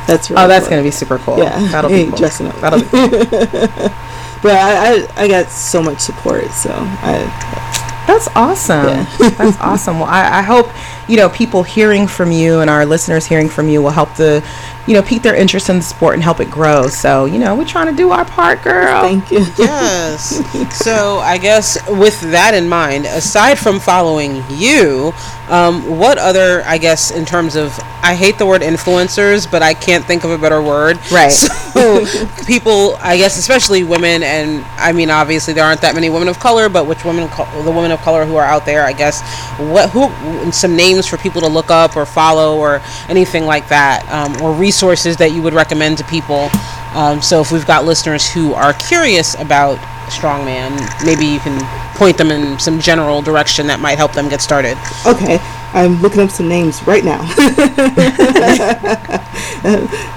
[0.06, 0.70] that's really Oh, that's cool.
[0.70, 1.38] gonna be super cool.
[1.38, 2.18] Yeah, that'll hey, be cool.
[2.18, 2.56] dressing up.
[2.60, 2.86] That'll be
[4.42, 8.86] But I, I, I got so much support, so I, That's awesome.
[8.86, 9.04] Yeah.
[9.38, 10.00] That's awesome.
[10.00, 10.68] Well, I, I hope
[11.08, 14.42] you know people hearing from you and our listeners hearing from you will help to,
[14.86, 16.88] you know, pique their interest in the sport and help it grow.
[16.88, 19.02] So you know, we're trying to do our part, girl.
[19.02, 19.44] thank you.
[19.64, 20.76] Yes.
[20.84, 25.12] so I guess with that in mind, aside from following you,
[25.48, 29.74] um, what other, I guess, in terms of, I hate the word influencers, but I
[29.74, 30.98] can't think of a better word.
[31.10, 31.32] Right.
[31.32, 32.06] So
[32.46, 36.38] people, I guess, especially women, and I mean, obviously there aren't that many women of
[36.38, 37.28] color, but which women,
[37.64, 39.20] the women of color who are out there, I guess,
[39.58, 44.08] what, who, some names for people to look up or follow or anything like that,
[44.08, 46.50] um, or resources that you would recommend to people.
[46.94, 49.78] Um, so if we've got listeners who are curious about
[50.10, 50.74] strongman,
[51.06, 51.62] maybe you can
[51.94, 54.76] point them in some general direction that might help them get started.
[55.06, 55.38] Okay,
[55.72, 57.24] I'm looking up some names right now.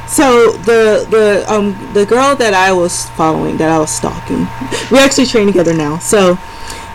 [0.08, 4.48] so the the um the girl that I was following, that I was stalking,
[4.89, 6.00] we actually train together now.
[6.00, 6.32] So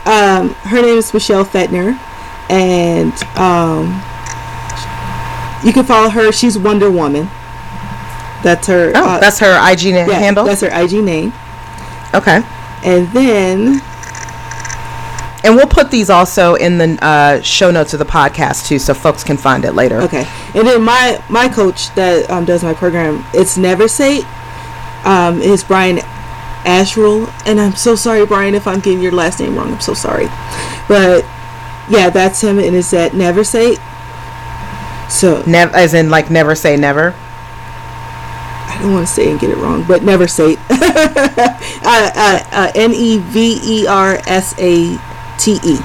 [0.04, 1.96] um, her name is Michelle Fetner,
[2.50, 4.02] and um,
[5.64, 6.32] you can follow her.
[6.32, 7.30] She's Wonder Woman.
[8.42, 8.92] That's her.
[8.94, 10.44] Oh, uh, that's her IG na- yeah, handle.
[10.44, 11.32] That's her IG name.
[12.14, 12.42] okay.
[12.84, 13.80] And then
[15.44, 18.94] And we'll put these also in the uh, show notes of the podcast too, so
[18.94, 20.00] folks can find it later.
[20.02, 24.24] Okay, and then my my coach that um, does my program, it's Never Sate,
[25.04, 25.98] um, is Brian
[26.64, 29.72] Alsruhe, and I'm so sorry, Brian, if I'm getting your last name wrong.
[29.72, 30.26] I'm so sorry,
[30.88, 31.24] but
[31.90, 33.78] yeah, that's him, and it's at Never Sate.
[35.10, 37.14] So Never, as in like never say never.
[38.74, 40.58] I don't want to say and get it wrong, but Never Sate.
[40.70, 40.74] uh,
[41.84, 44.98] uh, uh, N e v e r s a
[45.38, 45.76] t e.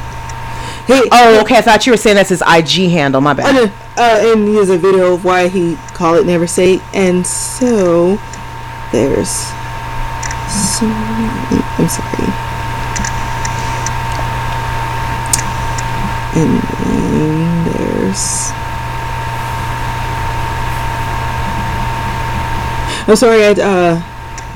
[0.88, 1.58] Hey, Oh, okay.
[1.58, 3.20] I thought you were saying that's his IG handle.
[3.20, 3.72] My bad.
[3.98, 6.82] uh, and here's a video of why he call it Never Sate.
[6.94, 8.18] And so
[8.94, 9.30] there's
[10.48, 12.32] so I'm sorry.
[16.40, 18.52] And then there's
[23.08, 24.02] I'm sorry, I uh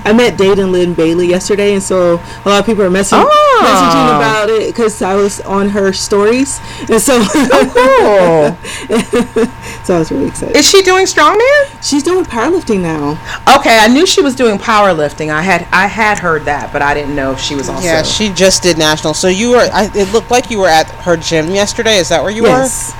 [0.04, 3.62] I met Dayton Lynn Bailey yesterday, and so a lot of people are messaging, Oh.
[3.64, 8.58] messaging about it because I was on her stories, and so Cool.
[9.86, 10.56] so I was really excited.
[10.58, 11.84] Is she doing strongman?
[11.88, 13.12] She's doing powerlifting now.
[13.60, 15.30] Okay, I knew she was doing powerlifting.
[15.30, 17.86] I had I had heard that, but I didn't know if she was also.
[17.86, 19.14] Yeah, she just did national.
[19.14, 19.70] So you were.
[19.72, 21.98] I, it looked like you were at her gym yesterday.
[21.98, 22.94] Is that where you Yes,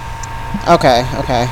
[0.68, 0.76] were?
[0.76, 1.04] Okay.
[1.18, 1.50] Okay.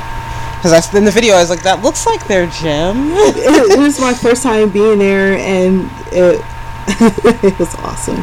[0.60, 3.98] Because in the video, I was like, "That looks like their gym." it, it was
[3.98, 6.40] my first time being there, and it
[7.44, 8.22] it was awesome.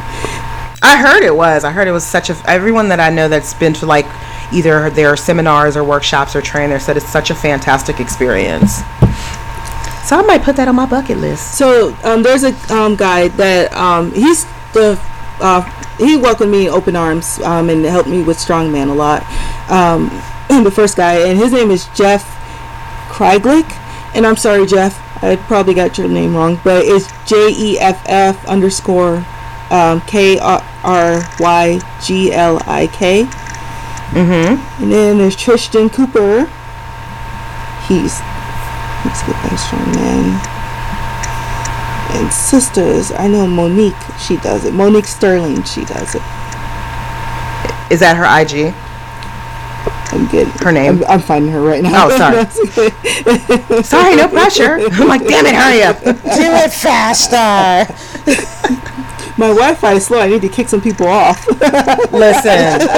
[0.80, 1.64] I heard it was.
[1.64, 2.36] I heard it was such a.
[2.48, 4.06] Everyone that I know that's been to like
[4.52, 8.76] either their seminars or workshops or train there said it's such a fantastic experience.
[10.06, 11.58] So I might put that on my bucket list.
[11.58, 14.98] So um, there's a um, guy that um, he's the
[15.40, 15.62] uh,
[15.98, 19.22] he welcomed me open arms um, and helped me with strongman a lot.
[20.64, 22.24] The first guy, and his name is Jeff
[23.08, 23.70] Kryglik.
[24.14, 28.02] And I'm sorry, Jeff, I probably got your name wrong, but it's J E F
[28.06, 29.24] F underscore
[29.70, 33.24] um, K R Y G L I K.
[33.24, 34.82] Mm-hmm.
[34.82, 36.44] And then there's Tristan Cooper.
[37.86, 38.20] He's
[39.04, 40.40] let's get that strong man.
[42.16, 44.72] And sisters, I know Monique, she does it.
[44.72, 46.22] Monique Sterling, she does it.
[47.92, 48.74] Is that her IG?
[50.10, 50.46] I'm good.
[50.48, 51.02] Her name?
[51.02, 52.06] I'm, I'm finding her right now.
[52.06, 52.44] Oh, sorry.
[53.82, 54.78] Sorry, no pressure.
[54.80, 56.02] I'm like, damn it, hurry up.
[56.02, 57.86] Do it faster.
[59.38, 60.20] My Wi-Fi is slow.
[60.20, 61.46] I need to kick some people off.
[62.12, 62.88] Listen.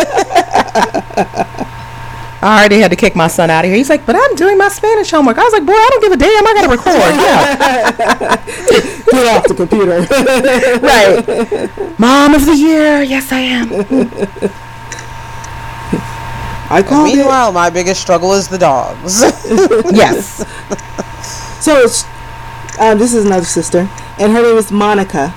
[2.43, 3.77] I already had to kick my son out of here.
[3.77, 5.37] He's like, but I'm doing my Spanish homework.
[5.37, 6.47] I was like, boy, I don't give a damn.
[6.47, 6.95] I got to record.
[7.21, 8.37] Yeah.
[9.11, 10.07] Get off the computer.
[10.81, 11.99] right.
[11.99, 13.03] Mom of the year.
[13.03, 13.69] Yes, I am.
[16.71, 17.05] I called.
[17.12, 19.23] Meanwhile, my biggest struggle is the dogs.
[19.93, 20.45] Yes.
[21.64, 21.85] So,
[22.83, 25.35] um, this is another sister, and her name is Monica.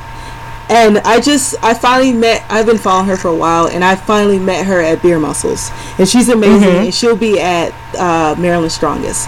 [0.69, 3.95] And I just, I finally met, I've been following her for a while, and I
[3.95, 5.69] finally met her at Beer Muscles.
[5.99, 9.23] And she's amazing, and she'll be at uh, Maryland Strongest.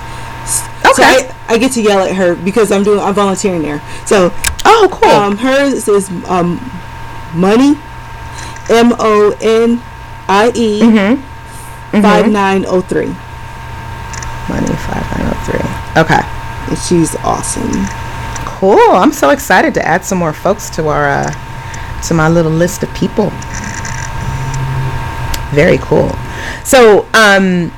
[0.46, 1.04] So Okay.
[1.04, 3.82] I, I get to yell at her because I'm doing, I'm volunteering there.
[4.06, 4.32] So,
[4.64, 5.10] Oh, cool.
[5.10, 6.58] um, hers is um,
[7.34, 7.76] Monie,
[8.70, 9.82] M O N
[10.30, 11.35] I E, Mm-hmm.
[11.92, 13.06] 5903.
[14.48, 16.02] Monie 5903.
[16.02, 16.22] Okay.
[16.70, 17.72] And she's awesome.
[18.46, 18.80] Cool.
[18.80, 22.84] I'm so excited to add some more folks to our uh, to my little list
[22.84, 23.32] of people.
[25.54, 26.12] Very cool.
[26.64, 27.72] So, um,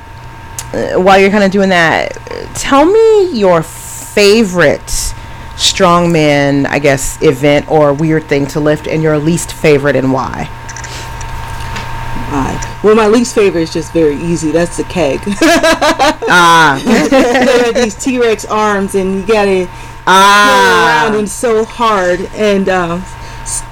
[0.72, 2.12] uh, while you're kind of doing that,
[2.54, 5.14] tell me your favorite
[5.56, 10.48] strongman, I guess, event or weird thing to lift, and your least favorite, and why.
[12.28, 12.84] Alright.
[12.84, 14.50] Well, my least favorite is just very easy.
[14.50, 15.20] That's the keg.
[16.30, 19.70] Ah, they have these T Rex arms, and you gotta go
[20.06, 21.06] ah.
[21.06, 22.20] around and so hard.
[22.34, 23.02] And um,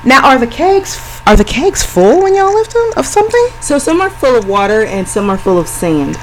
[0.04, 0.96] Now, are the kegs
[1.26, 3.48] are the kegs full when y'all lift them of something?
[3.60, 6.16] so some are full of water, and some are full of sand.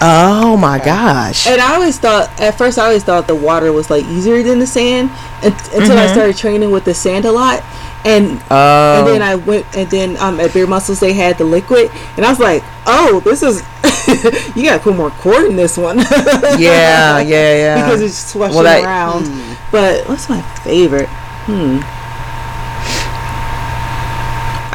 [0.00, 1.46] Oh my gosh.
[1.46, 4.58] And I always thought, at first, I always thought the water was like easier than
[4.58, 5.08] the sand,
[5.42, 7.62] un- until I started training with the sand a lot.
[8.04, 8.98] And Oh.
[8.98, 12.26] and then I went, and then um, at Beer Muscles they had the liquid, and
[12.26, 13.62] I was like, oh, this is
[14.54, 15.98] you gotta put more cord in this one.
[16.58, 17.84] yeah, yeah, yeah.
[17.86, 19.24] because it's swishing Well, that- around.
[19.72, 21.08] But what's my favorite?
[21.46, 21.80] Hmm.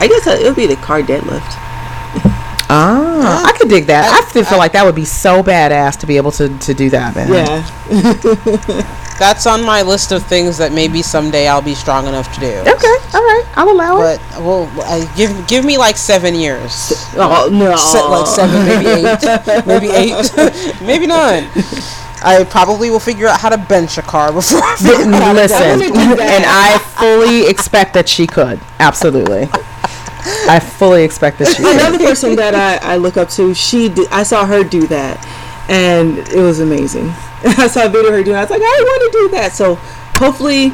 [0.02, 1.56] I guess it would be the car deadlift.
[2.72, 4.06] Ah, I could dig that.
[4.06, 6.90] I feel, feel like that would be so badass to be able to, to do
[6.92, 7.30] that, man.
[7.30, 8.96] Yeah.
[9.20, 12.48] That's on my list of things that maybe someday I'll be strong enough to do.
[12.48, 13.44] Okay, all right.
[13.56, 14.22] I'll allow it.
[14.32, 16.94] But well, I give give me like seven years.
[17.18, 17.76] Oh no.
[17.76, 21.50] Se- like seven, maybe eight, maybe eight, maybe nine.
[22.24, 24.60] I probably will figure out how to bench a car before.
[24.64, 26.20] I figure out how Listen, wanna do that.
[26.20, 28.60] and I fully expect that she could.
[28.80, 29.50] Absolutely.
[30.22, 31.76] I fully expect that she could.
[31.80, 35.18] Another person that I, I look up to, she did, I saw her do that,
[35.70, 37.08] and it was amazing.
[37.44, 38.36] I saw a video of her doing.
[38.36, 38.40] it.
[38.40, 39.54] I was like, I want to do that.
[39.54, 39.76] So
[40.16, 40.70] hopefully,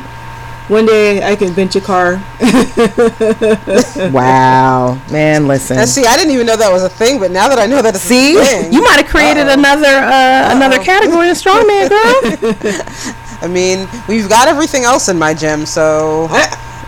[0.68, 2.22] one day I can bench a car.
[4.12, 5.78] Wow, man, listen.
[5.78, 7.82] And see, I didn't even know that was a thing, but now that I know
[7.82, 11.90] that it's See, a thing, you might have created another uh, another category of strongman,
[11.90, 12.82] girl.
[13.42, 16.28] I mean, we've got everything else in my gym, so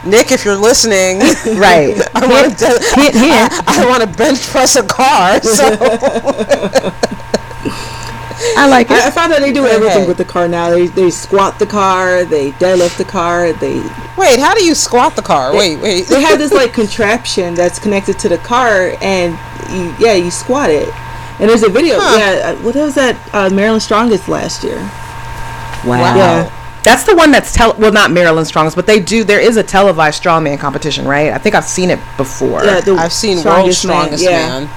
[0.10, 1.20] Nick, if you're listening,
[1.60, 1.96] right.
[2.16, 3.52] I want to Hint, hint.
[3.68, 5.40] I, want to bench press a car.
[8.38, 9.14] So I like I, I it.
[9.14, 10.08] found out they do everything ahead.
[10.08, 10.70] with the car now.
[10.70, 13.80] They they squat the car, they deadlift the car, they
[14.16, 15.56] wait, how do you squat the car?
[15.56, 16.06] Wait, wait.
[16.06, 19.34] they have this like contraption that's connected to the car, and
[19.72, 20.88] you, yeah, you squat it.
[21.40, 21.98] And there's a video.
[22.00, 22.18] Huh.
[22.18, 23.16] Yeah, uh, what was that?
[23.34, 24.78] Uh, Maryland Strongest last year.
[25.86, 26.16] Wow.
[26.16, 26.67] Yeah.
[26.88, 29.24] That's the one that's tel- well, not Maryland Strongest, but they do.
[29.26, 31.34] There is a televised strongman competition, right?
[31.34, 32.64] I think I've seen it before.
[32.64, 34.48] Yeah, the I've seen World's Strongest yeah.
[34.48, 34.70] Man.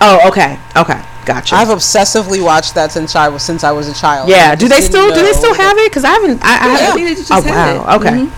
[0.00, 1.56] Oh, okay, okay, gotcha.
[1.56, 4.28] I've obsessively watched that since I was since I was a child.
[4.30, 4.52] yeah.
[4.52, 5.90] I Do they didn't still do they still have it?
[5.90, 6.40] Because I haven't.
[6.42, 6.94] I, I I haven't.
[6.96, 7.92] think they just Oh had wow.
[7.94, 7.96] it.
[8.00, 8.16] Okay.
[8.24, 8.30] Mhm.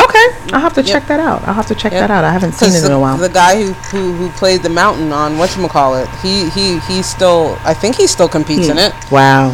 [0.00, 0.26] Okay.
[0.54, 0.92] I'll have to Yep.
[0.92, 1.42] check that out.
[1.48, 2.02] I'll have to check Yep.
[2.02, 2.22] that out.
[2.22, 3.16] I haven't seen Because it in a the, while.
[3.16, 7.74] the guy who, who who played the mountain on whatchamacallit, he he he still I
[7.74, 8.72] think he still competes Hmm.
[8.72, 8.92] in it.
[9.10, 9.50] wow.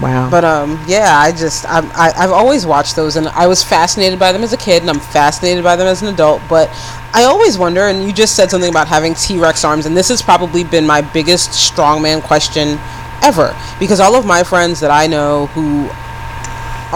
[0.00, 0.30] Wow.
[0.30, 4.18] But um yeah, I just I, I I've always watched those and I was fascinated
[4.18, 6.42] by them as a kid and I'm fascinated by them as an adult.
[6.48, 6.70] But
[7.12, 10.08] I always wonder, and you just said something about having T Rex arms, and this
[10.08, 12.78] has probably been my biggest strongman question
[13.22, 15.88] ever because all of my friends that I know who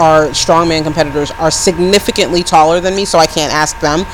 [0.00, 4.04] are strongman competitors are significantly taller than me, so I can't ask them.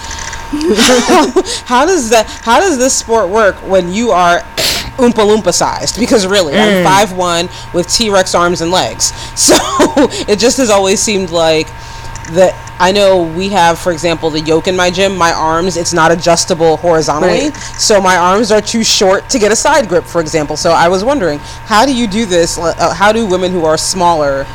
[1.66, 2.26] how does that?
[2.42, 4.42] How does this sport work when you are
[5.00, 5.98] oompa loompa sized?
[5.98, 9.54] Because really, I'm five one with T Rex arms and legs, so
[10.28, 11.66] it just has always seemed like
[12.32, 12.66] that.
[12.80, 15.14] I know we have, for example, the yoke in my gym.
[15.14, 17.56] My arms, it's not adjustable horizontally, Right.
[17.78, 20.56] so my arms are too short to get a side grip, for example.
[20.56, 22.56] So I was wondering, how do you do this?
[22.56, 24.46] Uh, how do women who are smaller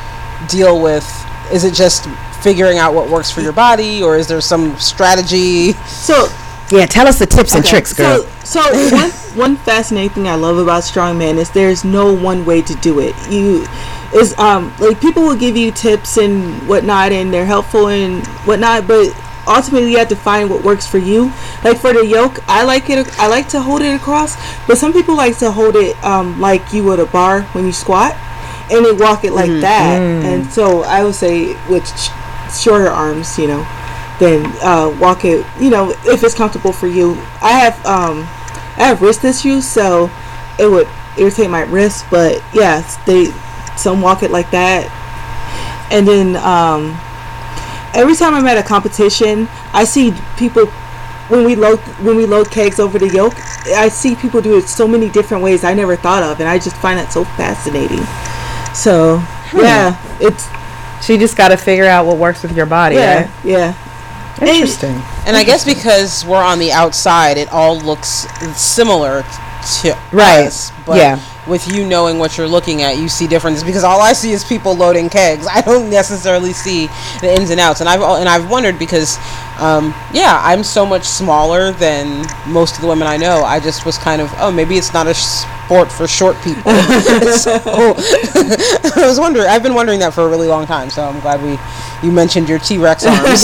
[0.49, 1.05] deal with?
[1.51, 2.07] Is it just
[2.41, 5.73] figuring out what works for your body, or is there some strategy?
[5.85, 6.27] So
[6.71, 6.87] yeah.
[6.87, 8.23] Tell us the tips and tricks, girl.
[8.43, 12.61] So, so one one fascinating thing I love about strongman is there's no one way
[12.61, 13.15] to do it.
[13.29, 13.65] You
[14.13, 18.87] is um like people will give you tips and whatnot, and they're helpful and whatnot,
[18.87, 19.13] but
[19.47, 21.31] ultimately you have to find what works for you.
[21.63, 23.07] Like for the yoke, I like it.
[23.19, 24.35] I like to hold it across,
[24.67, 27.71] but some people like to hold it um like you would a bar when you
[27.73, 28.15] squat,
[28.71, 29.99] and they walk it like that.
[30.25, 32.09] And so I would say with sh-
[32.63, 33.65] shorter arms, you know
[34.17, 35.45] then uh, walk it.
[35.59, 37.13] You know, if it's comfortable for you.
[37.41, 38.25] I have um,
[38.77, 40.09] I have wrist issues, so
[40.59, 42.05] it would irritate my wrist.
[42.09, 43.25] But yes, they
[43.77, 44.87] some walk it like that,
[45.91, 46.97] and then um,
[47.93, 50.67] every time I'm at a competition, I see people
[51.29, 53.35] when we load when we load kegs over the yoke.
[53.75, 56.59] I see people do it so many different ways I never thought of, and I
[56.59, 58.03] just find that so fascinating.
[58.73, 59.23] So
[59.55, 60.47] yeah, it's
[61.05, 62.95] So you just got to figure out what works with your body.
[62.95, 63.31] yeah Right?
[63.43, 63.73] yeah.
[64.41, 65.01] Interesting.
[65.25, 69.23] And I guess because we're on the outside, it all looks similar
[69.81, 70.47] to Right.
[70.47, 70.71] us.
[70.85, 71.19] But Yeah.
[71.47, 73.63] with you knowing what you're looking at, you see differences.
[73.63, 75.47] Because all I see is people loading kegs.
[75.51, 76.89] I don't necessarily see
[77.21, 77.79] the ins and outs.
[77.79, 79.17] And I've and I've wondered because,
[79.59, 83.43] um, yeah, I'm so much smaller than most of the women I know.
[83.43, 85.13] I just was kind of, oh, maybe it's not a
[85.65, 86.61] sport for short people.
[87.37, 89.47] so, I was wondering.
[89.47, 90.89] I've been wondering that for a really long time.
[90.89, 91.57] So I'm glad we
[92.07, 93.41] you mentioned your T Rex arms.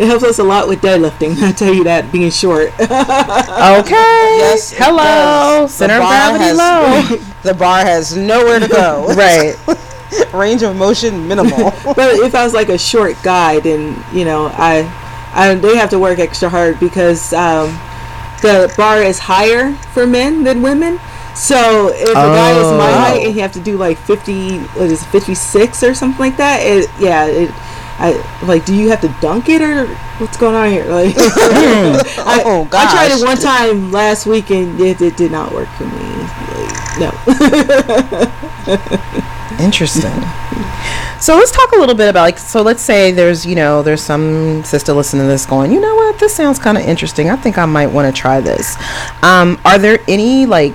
[0.00, 1.40] It helps us a lot with deadlifting.
[1.42, 2.68] I tell you that being short.
[2.80, 4.38] Okay.
[4.38, 5.66] Yes, Hello.
[5.66, 7.16] Center The of gravity has- low.
[7.42, 9.06] the bar has nowhere to go.
[9.14, 9.56] right.
[10.32, 11.70] Range of motion minimal.
[11.84, 14.86] but if I was like a short guy, then you know I,
[15.34, 17.68] I they have to work extra hard because um,
[18.42, 20.98] the bar is higher for men than women.
[21.34, 22.98] So if a guy is my Oh.
[22.98, 26.18] height and you have to do like fifty, what is it, fifty six or something
[26.18, 26.60] like that?
[26.62, 27.50] It, yeah, it.
[28.00, 28.14] I
[28.44, 28.64] like.
[28.64, 29.86] Do you have to dunk it or
[30.18, 30.84] what's going on here?
[30.90, 35.52] Like, I, Oh, I tried it one time last week and it, it did not
[35.52, 35.90] work for me.
[36.54, 37.10] Like, no.
[39.58, 40.12] Interesting.
[41.20, 44.00] So let's talk a little bit about like so let's say there's you know there's
[44.00, 47.34] some sister listening to this going you know what this sounds kind of interesting I
[47.34, 48.76] think I might want to try this.
[49.22, 50.74] Um, are there any like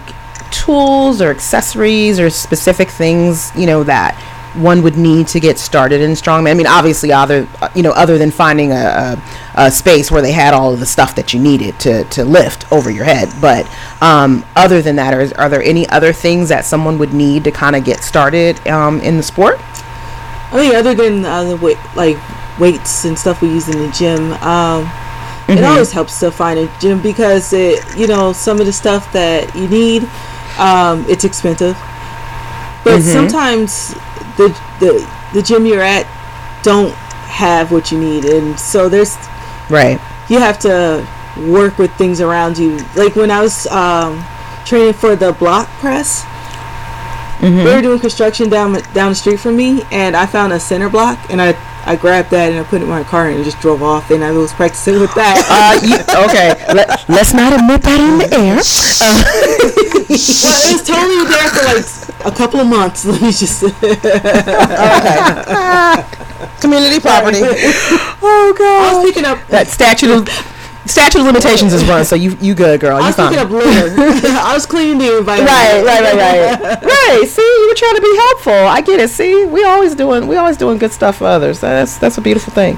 [0.52, 4.16] tools or accessories or specific things you know that
[4.56, 6.52] one would need to get started in strongman?
[6.52, 9.24] I mean obviously other uh, you know other than finding a, a,
[9.56, 12.72] a space where they had all of the stuff that you needed to to lift
[12.72, 13.70] over your head, but
[14.02, 17.52] um, other than that, are, are there any other things that someone would need to
[17.52, 19.58] kind of get started um, in the sport?
[20.52, 22.18] I mean, other than uh, the weight, like
[22.60, 24.90] weights and stuff we use in the gym, um,
[25.48, 29.12] it always helps to find a gym because it, you know, some of the stuff
[29.14, 30.04] that you need,
[30.58, 31.76] um, it's expensive.
[32.84, 33.94] But sometimes
[34.38, 34.50] the,
[34.80, 36.06] the the gym you're at
[36.64, 39.16] don't have what you need, and so there's
[39.74, 40.00] Right.
[40.30, 41.06] you have to
[41.50, 42.78] work with things around you.
[42.96, 44.24] Like when I was um,
[44.66, 46.24] training for the block press,
[47.42, 50.90] we were doing construction down down the street from me, and I found a center
[50.90, 53.60] block, and I I grabbed that and I put it in my car and just
[53.60, 55.42] drove off, and I was practicing with that.
[55.54, 55.96] Uh, you,
[56.26, 56.56] okay.
[56.74, 58.56] Let, let's not admit that in the air.
[60.10, 61.86] well, it was totally there for like
[62.26, 63.06] a couple of months.
[63.10, 63.64] Let me just.
[66.62, 67.42] Community property.
[68.26, 68.64] Oh God!
[68.64, 69.04] I God.
[69.04, 69.48] was picking up.
[69.50, 70.30] That statute of
[70.86, 72.96] statute of limitations is run, so you you good, girl.
[72.98, 73.30] I You was fine.
[73.34, 73.96] picking up litter.
[74.48, 75.50] I was cleaning the environment.
[75.52, 76.84] Right, right, right, right.
[76.84, 77.28] right.
[77.28, 78.54] See, you were trying to be helpful.
[78.54, 79.10] I get it.
[79.10, 81.60] See, we always doing we always doing good stuff for others.
[81.60, 82.78] That's that's a beautiful thing.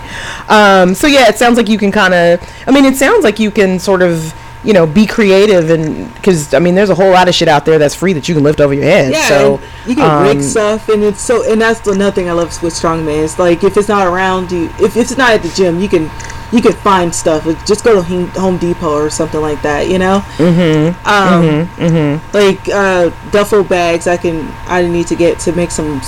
[0.49, 2.41] Um, so yeah, it sounds like you can kind of.
[2.67, 4.33] I mean, it sounds like you can sort of
[4.65, 7.65] you know be creative and because I mean, there's a whole lot of shit out
[7.65, 9.11] there that's free that you can lift over your head.
[9.11, 12.33] Yeah, so you can rig um, stuff, and it's so, and that's another thing I
[12.33, 13.23] love with strongman.
[13.23, 16.09] It's like if it's not around you, if it's not at the gym, you can,
[16.51, 17.45] you can find stuff.
[17.65, 19.89] Just go to Home Home Depot or something like that.
[19.89, 20.87] You know, mm-hmm.
[21.07, 22.37] Um, mm-hmm.
[22.37, 24.07] like uh, duffel bags.
[24.07, 26.01] I can, I need to get to make some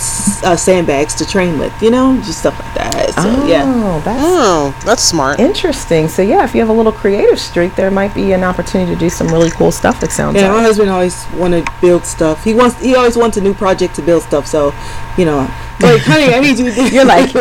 [0.43, 1.73] uh, sandbags to train with.
[1.81, 3.09] You know, just stuff like that.
[3.13, 5.39] So oh, yeah, that's Oh, that's smart.
[5.39, 6.07] interesting.
[6.07, 8.99] So yeah, if you have a little creative streak, there might be an opportunity to
[8.99, 10.03] do some really cool stuff.
[10.03, 10.51] It sounds yeah.
[10.51, 12.43] My husband always want to build stuff.
[12.43, 14.47] He wants, he always wants a new project to build stuff.
[14.47, 14.73] So,
[15.17, 15.47] you know,
[15.79, 16.71] like honey, I need you.
[16.71, 17.31] To, You're like,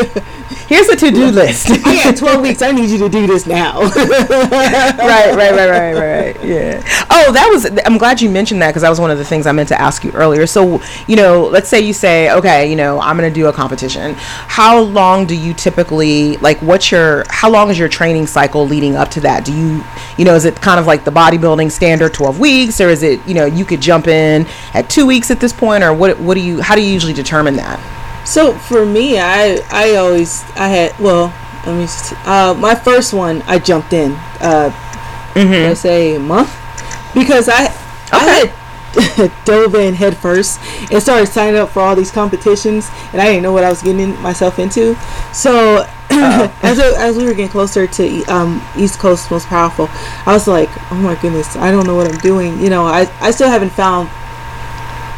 [0.69, 1.71] here's a to-do list.
[1.71, 2.63] I got 12 weeks.
[2.63, 3.81] I need you to do this now.
[3.81, 6.45] right, right, right, right, right.
[6.45, 6.83] Yeah.
[7.11, 7.67] Oh, that was.
[7.87, 9.81] I'm glad you mentioned that because that was one of the things I meant to
[9.81, 10.47] ask you earlier.
[10.47, 13.53] So, you know, let's say you say, okay, you know, I'm going to do a
[13.53, 14.15] competition.
[14.17, 16.59] How long do you typically like?
[16.59, 17.25] What's your?
[17.29, 19.45] How long is your training cycle leading up to that?
[19.45, 19.83] Do you,
[20.19, 23.27] you know, is it kind of like the bodybuilding standard 12 weeks, or is it,
[23.27, 26.19] you know, you could jump in at two weeks at this point, or what?
[26.21, 26.61] What do you?
[26.61, 27.96] How do you usually determine that?
[28.27, 31.33] So for me, I I always I had well,
[31.65, 31.87] let me
[32.25, 34.75] uh my first one I jumped in uh
[35.69, 36.51] let's say a month
[37.15, 37.73] because I
[38.13, 38.53] I had
[39.45, 40.59] dove in head first
[40.91, 43.83] and started signing up for all these competitions and I didn't know what I was
[43.83, 44.97] getting myself into.
[45.33, 49.89] So as I, as we were getting closer to um, East Coast Most Powerful,
[50.25, 52.59] I was like, oh my goodness, I don't know what I'm doing.
[52.59, 54.09] You know, I I still haven't found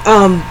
[0.06, 0.42] um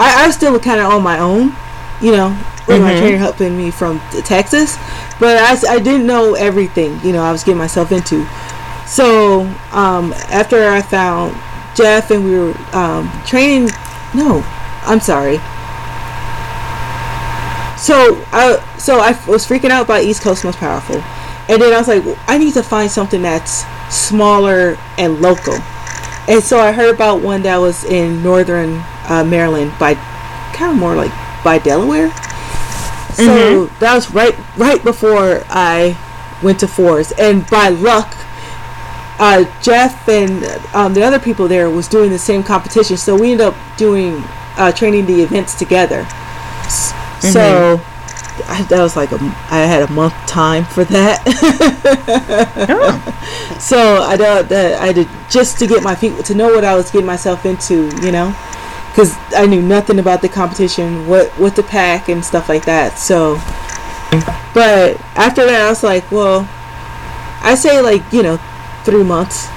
[0.00, 1.54] I, I still kind of on my own,
[2.00, 2.30] you know,
[2.66, 4.76] with my trainer helping me from Texas,
[5.20, 8.26] but I, I didn't know everything, you know, I was getting myself into.
[8.86, 9.42] So
[9.72, 11.34] um, after I found
[11.76, 13.68] Jeff and we were um, training,
[14.14, 14.42] no,
[14.86, 15.36] I'm sorry.
[17.76, 20.96] So I so I was freaking out by East Coast Most Powerful,
[21.48, 25.58] and then I was like, I need to find something that's smaller and local.
[26.28, 29.94] And so I heard about one that was in northern uh, Maryland by
[30.54, 31.12] kind of more like
[31.44, 32.10] by Delaware.
[33.14, 35.98] So that was right right before I
[36.42, 38.14] went to Forest, and by luck,
[39.18, 40.44] uh, Jeff and
[40.74, 42.96] um, the other people there was doing the same competition.
[42.96, 44.22] So we ended up doing
[44.56, 46.06] uh, training the events together.
[46.64, 47.80] S- So
[48.48, 49.16] I, that was like a,
[49.50, 51.20] I had a month time for that.
[53.60, 54.50] So I that
[54.80, 57.90] I did just to get my feet to know what I was getting myself into,
[58.02, 58.34] you know,
[58.90, 62.98] because I knew nothing about the competition, what what to pack and stuff like that.
[62.98, 63.34] So,
[64.52, 66.48] but after that, I was like, well,
[67.42, 68.36] I say like you know,
[68.84, 69.48] three months.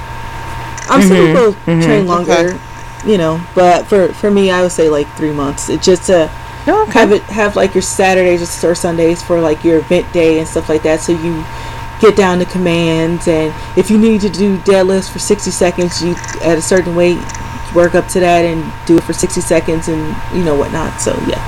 [0.89, 2.59] I'm still mm-hmm, gonna go train longer,
[3.05, 5.69] you know, but for for me, I would say like three months.
[5.69, 6.29] It just to
[6.67, 6.91] okay.
[6.91, 10.69] have it have like your Saturdays or Sundays for like your event day and stuff
[10.69, 10.99] like that.
[10.99, 11.43] So you
[11.99, 16.15] get down to commands, and if you need to do deadlifts for 60 seconds, you
[16.43, 17.17] at a certain weight
[17.75, 20.99] work up to that and do it for 60 seconds and you know whatnot.
[21.01, 21.39] So yeah,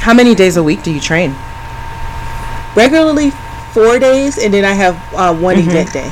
[0.00, 1.34] How many days a week do you train?
[2.74, 3.30] regularly
[3.72, 6.10] four days, and then I have uh, one event day.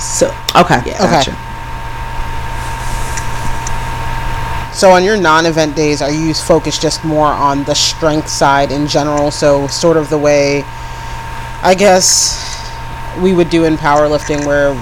[0.00, 0.26] So
[0.56, 0.82] Okay.
[0.84, 0.98] Yeah.
[0.98, 1.30] Gotcha.
[4.76, 8.88] So on your non-event days, are you focused just more on the strength side in
[8.88, 9.30] general?
[9.30, 10.64] So sort of the way,
[11.62, 12.42] I guess,
[13.22, 14.74] we would do in powerlifting, where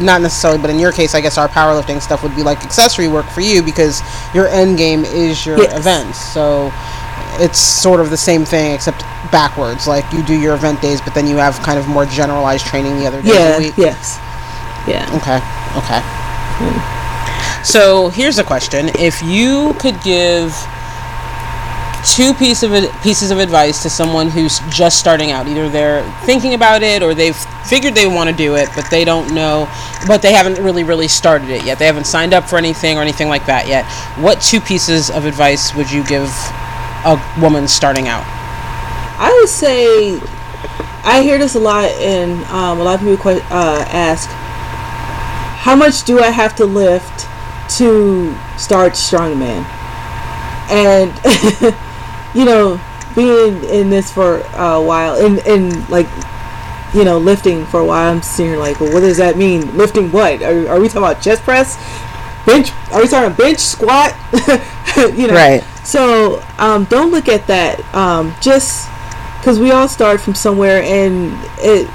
[0.00, 3.08] not necessarily, but in your case, I guess our powerlifting stuff would be like accessory
[3.08, 4.02] work for you because
[4.34, 5.76] your end game is your Yes.
[5.76, 6.18] events.
[6.18, 6.72] So
[7.40, 9.86] it's sort of the same thing except backwards.
[9.86, 12.98] Like you do your event days, but then you have kind of more generalized training
[12.98, 13.74] the other days yeah, a week.
[13.76, 14.18] yes,
[14.86, 15.06] yeah.
[15.16, 15.36] Okay.
[15.78, 16.00] Okay.
[16.60, 17.62] Hmm.
[17.64, 20.52] So here's a question: If you could give
[22.16, 22.70] two piece of
[23.02, 27.14] pieces of advice to someone who's just starting out, either they're thinking about it or
[27.14, 27.36] they've
[27.66, 29.68] figured they want to do it, but they don't know,
[30.06, 31.78] but they haven't really, really started it yet.
[31.78, 33.84] They haven't signed up for anything or anything like that yet.
[34.22, 36.28] What two pieces of advice would you give
[37.04, 38.24] a woman starting out?
[39.20, 40.20] I would say
[41.04, 44.28] I hear this a lot, and um, a lot of people que- uh, ask,
[45.60, 47.26] "How much do I have to lift
[47.78, 49.64] to start strongman?"
[50.70, 51.10] And
[52.34, 52.80] you know,
[53.14, 56.08] being in this for a while, and and like
[56.94, 59.76] you know, lifting for a while, I'm sitting here like, well, what does that mean?
[59.76, 60.42] Lifting what?
[60.42, 61.76] Are, are we talking about chest press?
[62.46, 62.70] Bench?
[62.92, 64.16] Are we talking about bench squat?
[64.96, 65.62] you know, Right.
[65.84, 67.78] So um, don't look at that.
[67.94, 68.88] Um, just
[69.38, 71.88] because we all start from somewhere, and it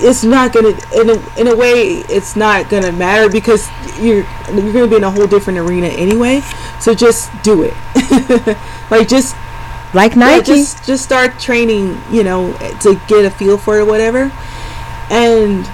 [0.00, 3.68] it's not gonna in a, in a way it's not gonna matter because
[3.98, 6.40] you're you're gonna be in a whole different arena anyway.
[6.80, 7.74] So just do it.
[8.90, 9.36] like just
[9.94, 10.44] Like yeah, Nike.
[10.44, 12.52] just just start training, you know,
[12.82, 14.30] to get a feel for it or whatever.
[15.10, 15.66] And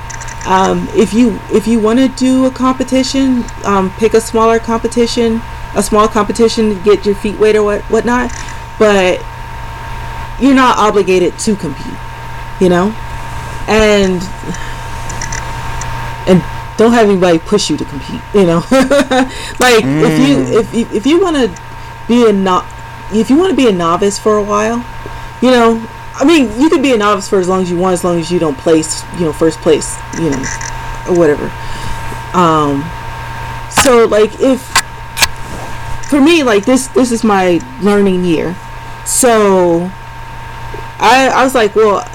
[0.47, 5.41] um, if you if you want to do a competition, um, pick a smaller competition,
[5.75, 8.31] a small competition to get your feet weight or what whatnot.
[8.79, 9.19] But
[10.41, 11.99] you're not obligated to compete,
[12.61, 12.95] you know,
[13.67, 14.23] and
[16.29, 16.43] and
[16.77, 18.63] don't have anybody push you to compete, you know.
[19.61, 21.64] like if you if you, if you want to
[22.09, 22.67] be a not
[23.13, 24.79] if you want to be a novice for a while,
[25.43, 27.95] you know, I mean, you could be a novice for as long as you want,
[27.95, 30.45] as long as you don't place, you know, first place, you know,
[31.09, 31.53] or whatever.
[32.33, 32.83] Um,
[33.71, 34.63] so like if
[36.09, 38.55] for me, like this, this is my learning year,
[39.05, 39.91] so
[40.99, 42.09] I I was like, well,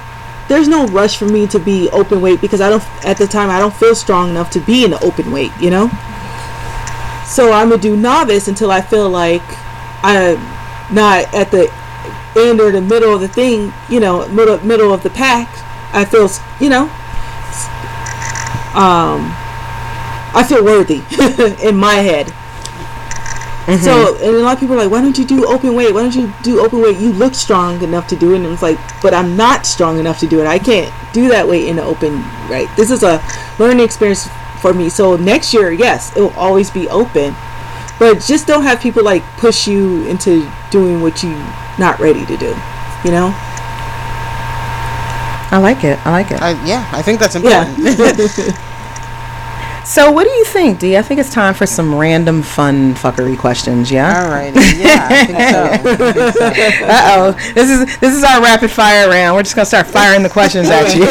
[0.47, 3.49] there's no rush for me to be open weight because I don't at the time
[3.49, 5.89] I don't feel strong enough to be in the open weight, you know.
[7.25, 9.43] So I'm gonna do novice until I feel like
[10.03, 10.37] I'm
[10.93, 11.71] not at the
[12.35, 15.47] end or the middle of the thing, you know, middle middle of the pack.
[15.93, 16.29] I feel,
[16.59, 16.83] you know,
[18.75, 19.33] um,
[20.33, 21.01] I feel worthy
[21.67, 22.31] in my head.
[23.83, 25.93] So, and a lot of people are like, why don't you do open weight?
[25.93, 26.97] Why don't you do open weight?
[26.97, 28.37] You look strong enough to do it.
[28.37, 30.47] And it's like, but I'm not strong enough to do it.
[30.47, 32.13] I can't do that weight in the open,
[32.49, 32.67] right?
[32.75, 33.21] This is a
[33.59, 34.27] learning experience
[34.59, 34.89] for me.
[34.89, 37.35] So next year, yes, it will always be open.
[37.99, 41.31] But just don't have people like push you into doing what you
[41.77, 42.55] not ready to do.
[43.03, 43.33] You know?
[45.51, 45.99] I like it.
[46.05, 46.41] I like it.
[46.41, 47.77] I, yeah, I think that's important.
[47.79, 47.91] Yeah.
[47.91, 48.55] important.
[49.89, 50.97] So, what do you think, Di?
[50.99, 53.89] I think it's time for some random fun fuckery questions.
[53.89, 54.21] Yeah.
[54.21, 54.53] All right.
[54.53, 56.31] Yeah, I think so.
[56.39, 56.85] So.
[56.85, 57.53] Uh oh.
[57.55, 59.35] This is this is our rapid fire round.
[59.35, 61.05] We're just gonna start firing the questions at you.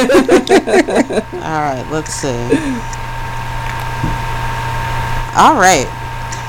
[1.40, 2.28] All right, let's see.
[5.36, 5.97] All right.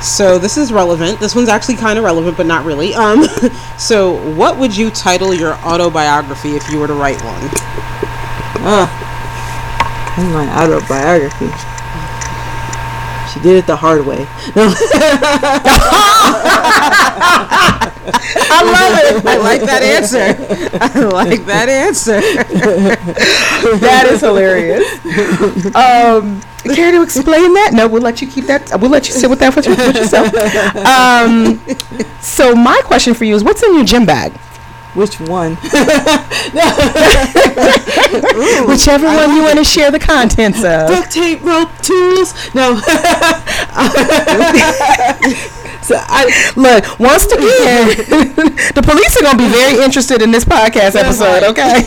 [0.02, 1.20] So this is relevant.
[1.20, 2.96] This one's actually kind of relevant, but not really.
[2.96, 3.24] Um,
[3.78, 7.50] so what would you title your autobiography if you were to write one?
[8.62, 8.88] Uh,
[10.34, 11.50] my autobiography.
[13.34, 14.26] She did it the hard way.
[14.56, 14.74] No.
[18.52, 19.26] I love it.
[19.26, 20.36] I like that answer.
[20.82, 22.20] I like that answer.
[23.80, 24.84] That is hilarious.
[25.76, 27.72] Um, care to explain that?
[27.74, 28.70] No, we'll let you keep that.
[28.80, 30.34] We'll let you sit with that for, with yourself.
[30.90, 31.60] Um,
[32.22, 34.34] so my question for you is, what's in your gym bag?
[34.96, 35.56] Which one?
[38.68, 40.90] Whichever one you want to share the contents of.
[40.90, 42.34] Duct tape, rope, tools.
[42.56, 42.76] No.
[45.82, 47.88] so I Look, once again,
[48.74, 51.44] the police are gonna be very interested in this podcast episode.
[51.44, 51.86] Okay.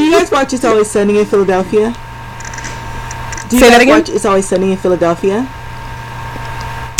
[0.00, 1.92] You guys watch It's Always Sunny in Philadelphia?
[3.54, 3.98] Do you Say that again?
[4.00, 5.46] watch It's Always Sunny in Philadelphia?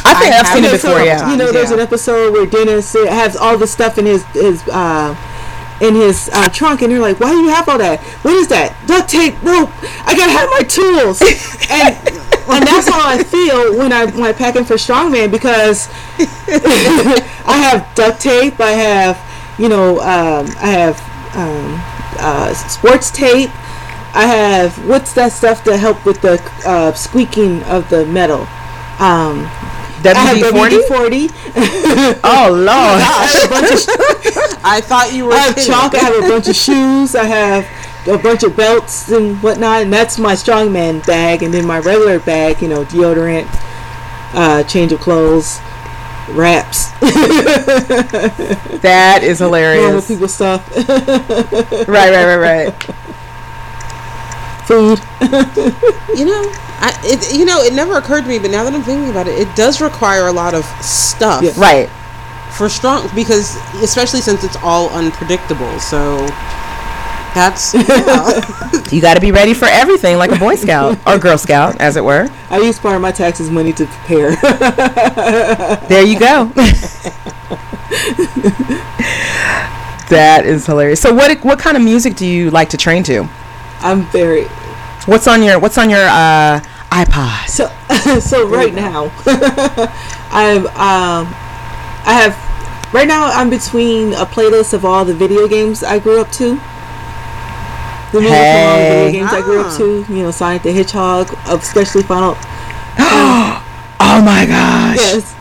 [0.07, 1.01] I think I I've seen it before.
[1.03, 1.29] Yeah.
[1.31, 1.77] You know, there's Yeah.
[1.77, 5.17] an episode where Dennis uh, has all the stuff in his his uh,
[5.81, 7.99] in his uh, trunk, and you're like, "Why do you have all that?
[8.23, 8.77] What is that?
[8.87, 9.71] Duct tape, rope.
[10.07, 11.21] I gotta have my tools."
[11.71, 11.97] and
[12.47, 15.89] and that's how I feel when I when I'm packing for strongman because
[17.47, 18.61] I have duct tape.
[18.61, 19.19] I have
[19.59, 21.01] you know um, I have
[21.35, 21.81] um,
[22.21, 23.51] uh, sports tape.
[24.15, 28.43] I have what's that stuff to help with the uh, squeaking of the metal.
[29.01, 29.45] Um,
[30.05, 31.29] WD forty.
[31.29, 32.21] WD-40.
[32.25, 32.69] Oh lord.
[32.71, 35.33] I have a bunch of I thought you were.
[35.33, 35.73] I have kidding.
[35.73, 35.95] chalk.
[35.95, 37.15] I have a bunch of shoes.
[37.15, 37.67] I have
[38.09, 39.83] a bunch of belts and whatnot.
[39.83, 41.43] And that's my strongman bag.
[41.43, 43.49] And then my regular bag, you know, deodorant,
[44.35, 45.59] uh, change of clothes,
[46.31, 46.91] wraps,
[48.83, 49.83] That is hilarious.
[49.85, 52.91] normal people stuff, Right, right, right, right.
[54.67, 55.01] Food.
[56.15, 56.43] You know,
[56.79, 59.27] I it, you know it never occurred to me, but now that I'm thinking about
[59.27, 61.51] it, it does require a lot of stuff Yeah.
[61.57, 61.89] Right.
[62.57, 65.81] for strong because especially since it's all unpredictable.
[65.81, 66.25] So
[67.35, 68.85] that's yeah.
[68.93, 71.97] You got to be ready for everything, like a Boy Scout or Girl Scout, as
[71.97, 72.29] it were.
[72.49, 74.37] I use part of my taxes money to prepare.
[75.89, 76.53] There you go.
[80.11, 81.01] That is hilarious.
[81.01, 83.29] So what what kind of music do you like to train to?
[83.81, 84.45] I'm very
[85.07, 86.61] What's on your What's on your uh,
[86.91, 87.49] iPod?
[87.49, 87.69] so
[88.21, 89.11] so right now
[90.31, 91.35] I'm um
[92.07, 96.21] I have right now I'm between a playlist of all the video games I grew
[96.21, 96.59] up to.
[98.13, 99.07] The music from all the Hey.
[99.07, 99.77] video games I grew up Ah.
[99.79, 102.37] to, you know, Sonic the Hedgehog, especially Final
[102.99, 104.97] Oh my gosh!
[104.99, 105.35] yes,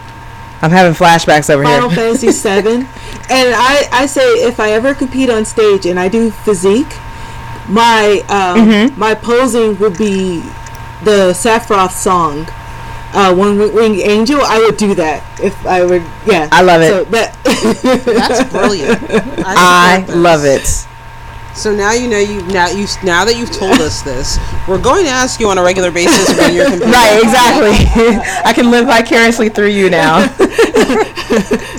[0.62, 1.96] I'm having flashbacks over Final here.
[1.98, 2.88] Final Fantasy Seven.
[3.30, 6.92] And I, I say if I ever compete on stage and I do physique,
[7.70, 9.00] my um, Mm-hmm.
[9.00, 10.40] my posing would be
[11.04, 12.46] the Sephiroth song.
[13.16, 16.02] Uh, One Wing Angel, I would do that if I would.
[16.26, 16.90] Yeah, I love it.
[16.90, 17.38] So that
[18.06, 19.00] That's brilliant.
[19.46, 20.16] I support this.
[20.16, 20.88] love it.
[21.56, 25.06] So now you know you now you now that you've told us this, we're going
[25.06, 26.90] to ask you on a regular basis when you're competing.
[26.98, 27.78] Right, exactly.
[28.50, 30.26] I can live vicariously through you now.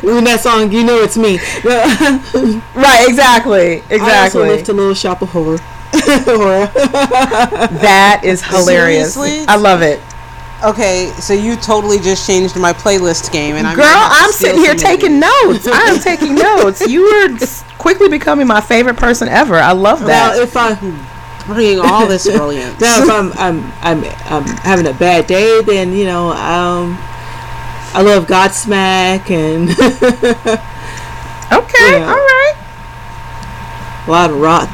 [0.06, 1.38] when that song, you know it's me.
[2.78, 4.48] right, exactly, I also exactly.
[4.48, 5.58] lift a little shop of horror.
[6.24, 6.66] Horror.
[7.80, 9.14] That is hilarious.
[9.14, 9.44] Seriously?
[9.48, 10.00] I love it.
[10.64, 14.24] Okay, so you totally just changed my playlist game, and I'm Girl, gonna have to
[14.24, 15.20] I'm sitting here taking these.
[15.20, 15.66] notes.
[15.66, 16.80] I am taking notes.
[16.88, 17.28] You are
[17.78, 19.56] quickly becoming my favorite person ever.
[19.56, 20.38] I love Now, that.
[20.38, 20.74] if I
[21.46, 22.80] bringing all this brilliance.
[22.80, 26.96] now if I'm I'm I'm I'm having a bad day, then you know um
[27.92, 29.68] I love Godsmack and
[31.52, 32.08] Okay, Yeah.
[32.08, 32.54] all right.
[34.06, 34.68] A lot of rock.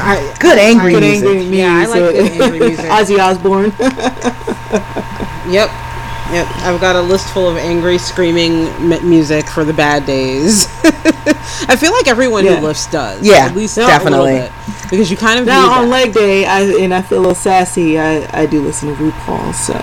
[0.00, 1.26] I, Good angry Good music.
[1.28, 1.58] angry music.
[1.58, 2.84] Yeah, I like good angry music.
[2.86, 3.72] Ozzy Osbourne.
[5.48, 5.70] Yep.
[6.30, 6.46] Yep.
[6.58, 10.66] I've got a list full of angry, screaming m- music for the bad days.
[11.70, 12.56] I feel like everyone Yeah.
[12.56, 13.22] who lifts does.
[13.26, 14.36] Yeah, At least definitely.
[14.36, 14.52] A bit.
[14.90, 15.90] Because you kind of need now on that.
[15.90, 17.98] leg day, I and I feel a little sassy.
[17.98, 19.54] I, I do listen to RuPaul.
[19.54, 19.80] So hey,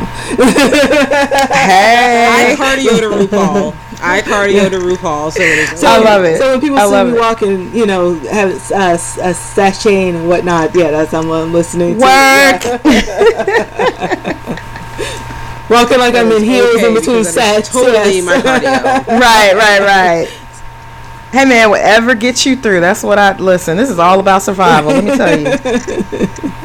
[2.30, 2.56] I Hey.
[2.56, 3.74] cardio to RuPaul.
[4.02, 5.32] I cardio to RuPaul.
[5.32, 5.80] So it is.
[5.80, 6.38] So, I love it.
[6.38, 7.20] So when people I see me it.
[7.20, 11.54] walking, you know, have uh, a, a sash chain and whatnot, yeah, that's what I'm
[11.54, 12.02] listening to.
[12.02, 12.64] Work.
[12.86, 13.62] Yeah.
[15.70, 17.70] walking like I'm in heels okay, in between because that is sets.
[17.70, 18.26] Totally yes.
[18.26, 19.08] my cardio.
[19.20, 20.28] right, right, right.
[21.32, 23.76] Hey man, whatever gets you through, that's what I listen.
[23.76, 24.92] This is all about survival.
[24.92, 25.48] Let me tell you,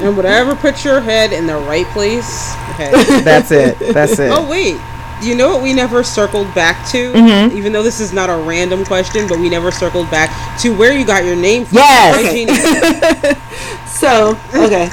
[0.06, 2.54] And whatever puts your head in the right place.
[2.74, 2.90] Okay.
[3.22, 3.78] that's it.
[3.92, 4.30] That's it.
[4.32, 4.76] Oh wait.
[5.22, 7.12] You know what we never circled back to?
[7.12, 7.52] Mhm.
[7.54, 10.92] Even though this is not a random question, but we never circled back to where
[10.92, 11.78] you got your name from.
[11.78, 12.16] Yes.
[12.16, 12.32] Right,
[13.34, 13.40] Jeannie?
[13.86, 14.88] So okay,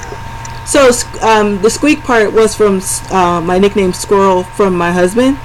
[0.66, 0.90] so
[1.22, 5.38] um, the squeak part was from uh, my nickname Squirrel from my husband.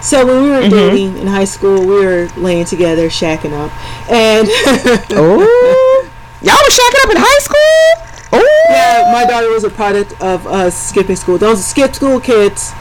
[0.00, 3.72] So when we were dating in high school, we were laying together, shacking up,
[4.10, 4.46] and
[5.16, 6.08] Oh,
[6.42, 8.06] y'all were shacking up in high school.
[8.36, 11.38] Oh, yeah, my daughter was a product of us skipping school.
[11.38, 12.72] Those skip school kids,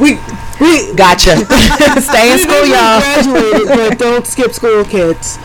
[0.00, 0.18] we
[0.60, 1.36] we gotcha.
[2.00, 3.00] Stay in school, y'all.
[3.00, 5.38] graduated, but don't skip school, kids.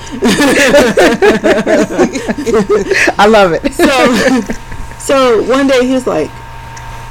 [3.17, 3.73] I love it.
[3.73, 4.41] So,
[4.99, 6.29] so one day he was like,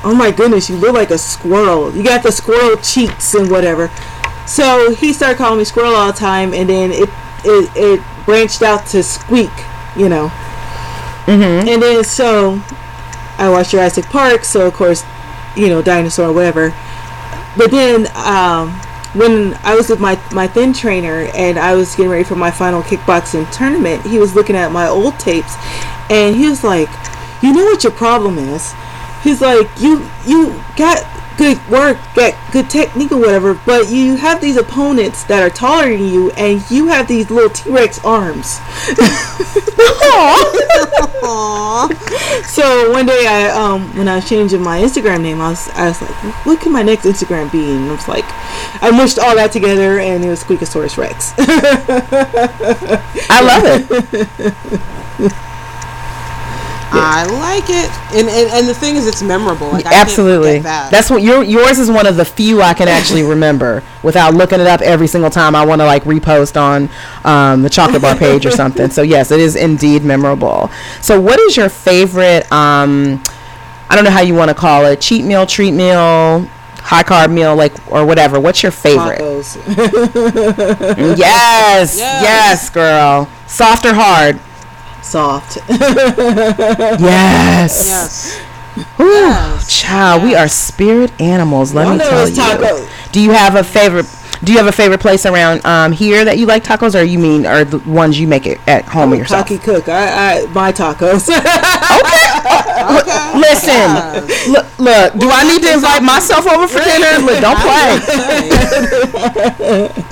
[0.05, 1.95] "Oh my goodness, you look like a squirrel.
[1.95, 3.91] You got the squirrel cheeks and whatever."
[4.47, 7.09] So he started calling me squirrel all the time, and then it
[7.45, 9.51] it, it branched out to squeak,
[9.97, 10.29] you know.
[11.27, 11.69] Mm-hmm.
[11.69, 12.63] And then so
[13.39, 15.05] I watched Jurassic Park, so of course,
[15.57, 16.75] you know, dinosaur or whatever.
[17.57, 18.71] But then um,
[19.15, 22.51] when I was with my my thin trainer and I was getting ready for my
[22.51, 25.55] final kickboxing tournament, he was looking at my old tapes,
[26.09, 26.89] and he was like,
[27.43, 28.73] "You know what your problem is?"
[29.23, 31.05] He's like, "You you got."
[31.41, 35.89] Good work, got good technique or whatever, but you have these opponents that are taller
[35.89, 38.59] than you, and you have these little T Rex arms.
[41.23, 41.89] Aw.
[42.47, 45.89] So one day, I um when I was changing my Instagram name, I was I
[45.89, 46.15] was like,
[46.45, 47.71] what can my next Instagram be?
[47.71, 48.25] And I was like,
[48.83, 51.33] I mushed all that together, and it was Squeakasaurus Rex.
[53.31, 53.65] I love
[55.19, 55.33] it.
[56.93, 57.91] I like it.
[58.19, 59.69] And, and and the thing is, it's memorable.
[59.71, 60.59] Like I Absolutely.
[60.61, 60.91] That.
[60.91, 64.61] That's what your yours is one of the few I can actually remember without looking
[64.61, 66.89] it up every single time I want to like repost on
[67.25, 68.91] um, the chocolate bar page or something.
[68.91, 70.71] So yes, it is indeed memorable.
[71.01, 72.51] So what is your favorite?
[72.53, 73.23] Um,
[73.89, 75.01] I don't know how you want to call it.
[75.01, 76.41] Cheat meal, treat meal,
[76.83, 78.39] high carb meal, like or whatever.
[78.41, 79.21] What's your favorite?
[81.17, 81.99] Yes, Yes.
[81.99, 83.29] yes, girl.
[83.47, 84.39] Soft or hard?
[85.03, 85.59] Soft.
[87.01, 87.87] Yes.
[87.87, 88.41] Yes.
[89.01, 89.69] Ooh, Yes.
[89.81, 91.75] child, we are spirit animals.
[91.75, 92.35] Let Y'all me tell you.
[92.37, 93.13] tacos.
[93.13, 94.07] Do you have a favorite?
[94.43, 97.19] Do you have a favorite place around um, here that you like tacos, or you
[97.19, 99.43] mean are the ones you make it at home I'm yourself?
[99.47, 99.89] cocky cook.
[99.89, 101.29] I, I buy tacos.
[101.91, 102.30] Okay,
[103.37, 103.89] Listen,
[104.53, 105.15] look, look.
[105.19, 107.19] Do I need to invite myself over for dinner?
[107.25, 108.01] Look, don't play.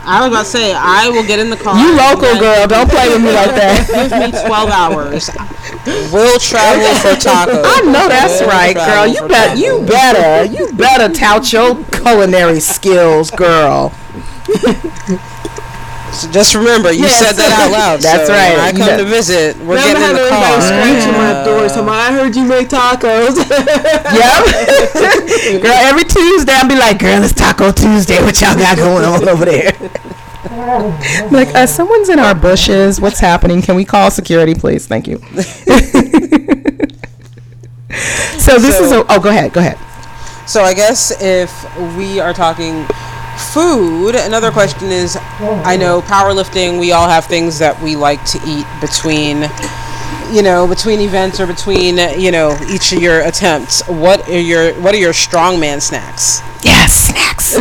[0.04, 1.76] I was about to say I will get in the car.
[1.78, 3.86] You local girl, don't play with me like that.
[4.10, 5.30] Give me twelve hours.
[6.12, 7.62] We'll travel for tacos.
[7.64, 9.06] I know that's We'll right, girl.
[9.06, 9.58] You for bet.
[9.58, 10.44] You better.
[10.44, 13.92] You better tout your culinary skills, girl.
[16.12, 17.18] So just remember, you Yes.
[17.20, 18.00] said that out loud.
[18.06, 18.50] That's so right.
[18.56, 20.62] When I come bet- to visit, we're Never getting in have the everybody car.
[20.62, 21.68] scratching my door.
[21.68, 23.36] So I heard you make tacos.
[24.08, 25.62] Yep.
[25.62, 28.20] girl, every Tuesday I'll be like, girl, it's Taco Tuesday.
[28.22, 29.72] What y'all got going on over there?
[30.50, 33.00] I'm like, uh, someone's in our bushes.
[33.00, 33.60] What's happening?
[33.62, 34.86] Can we call security, please?
[34.86, 35.18] Thank you.
[38.38, 39.04] so this is a.
[39.08, 39.52] Oh, go ahead.
[39.52, 39.78] Go ahead.
[40.48, 41.52] So I guess if
[41.96, 42.86] we are talking
[43.38, 48.38] food, another question is I know powerlifting, we all have things that we like to
[48.46, 49.48] eat between
[50.32, 53.82] you know, between events or between, you know, each of your attempts.
[53.88, 56.42] What are your what are your strongman snacks?
[56.62, 57.54] Yes, snacks.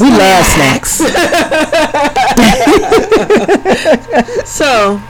[0.00, 1.00] we love snacks.
[4.44, 5.00] So,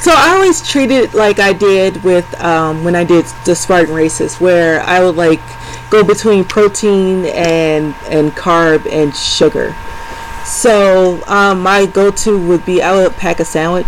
[0.00, 3.94] so I always treat it like I did with um, when I did the Spartan
[3.94, 5.40] races, where I would like
[5.90, 9.74] go between protein and and carb and sugar.
[10.46, 13.86] So um, my go-to would be I would pack a sandwich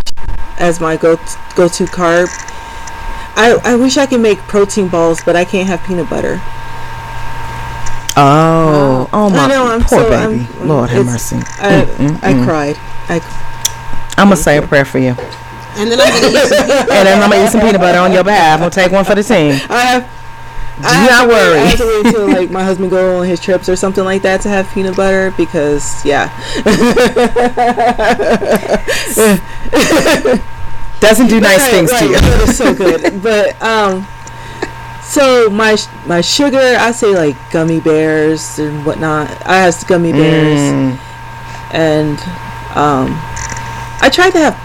[0.59, 1.15] as my go
[1.55, 2.27] go-to carb.
[3.35, 6.39] I, I wish I could make protein balls, but I can't have peanut butter.
[8.15, 10.41] Oh, oh my I know, I'm poor so- baby.
[10.43, 11.37] I'm- Lord have mercy.
[11.57, 11.81] I,
[12.21, 12.75] I cried.
[13.09, 13.19] I,
[14.17, 15.15] I'm gonna say a prayer for you,
[15.75, 18.11] And then I'm gonna eat some and then I'm gonna eat some peanut butter on
[18.13, 18.59] your behalf.
[18.59, 19.53] Gonna take one for the team.
[19.69, 20.22] I have.
[20.77, 21.59] Do I not to wait- worry.
[21.59, 24.21] I have to wait till like my husband go on his trips or something like
[24.23, 26.29] that to have peanut butter because yeah,
[30.99, 32.15] Doesn't do nice Right, things to you.
[32.15, 33.21] Is so good.
[33.21, 34.07] but um,
[35.03, 39.29] so my my sugar, I say like gummy bears and whatnot.
[39.45, 40.97] I have gummy bears Mm.
[41.73, 42.17] and
[42.77, 43.07] um,
[44.01, 44.55] I tried to have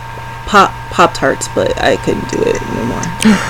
[0.47, 3.03] pop pop tarts, but I couldn't do it anymore.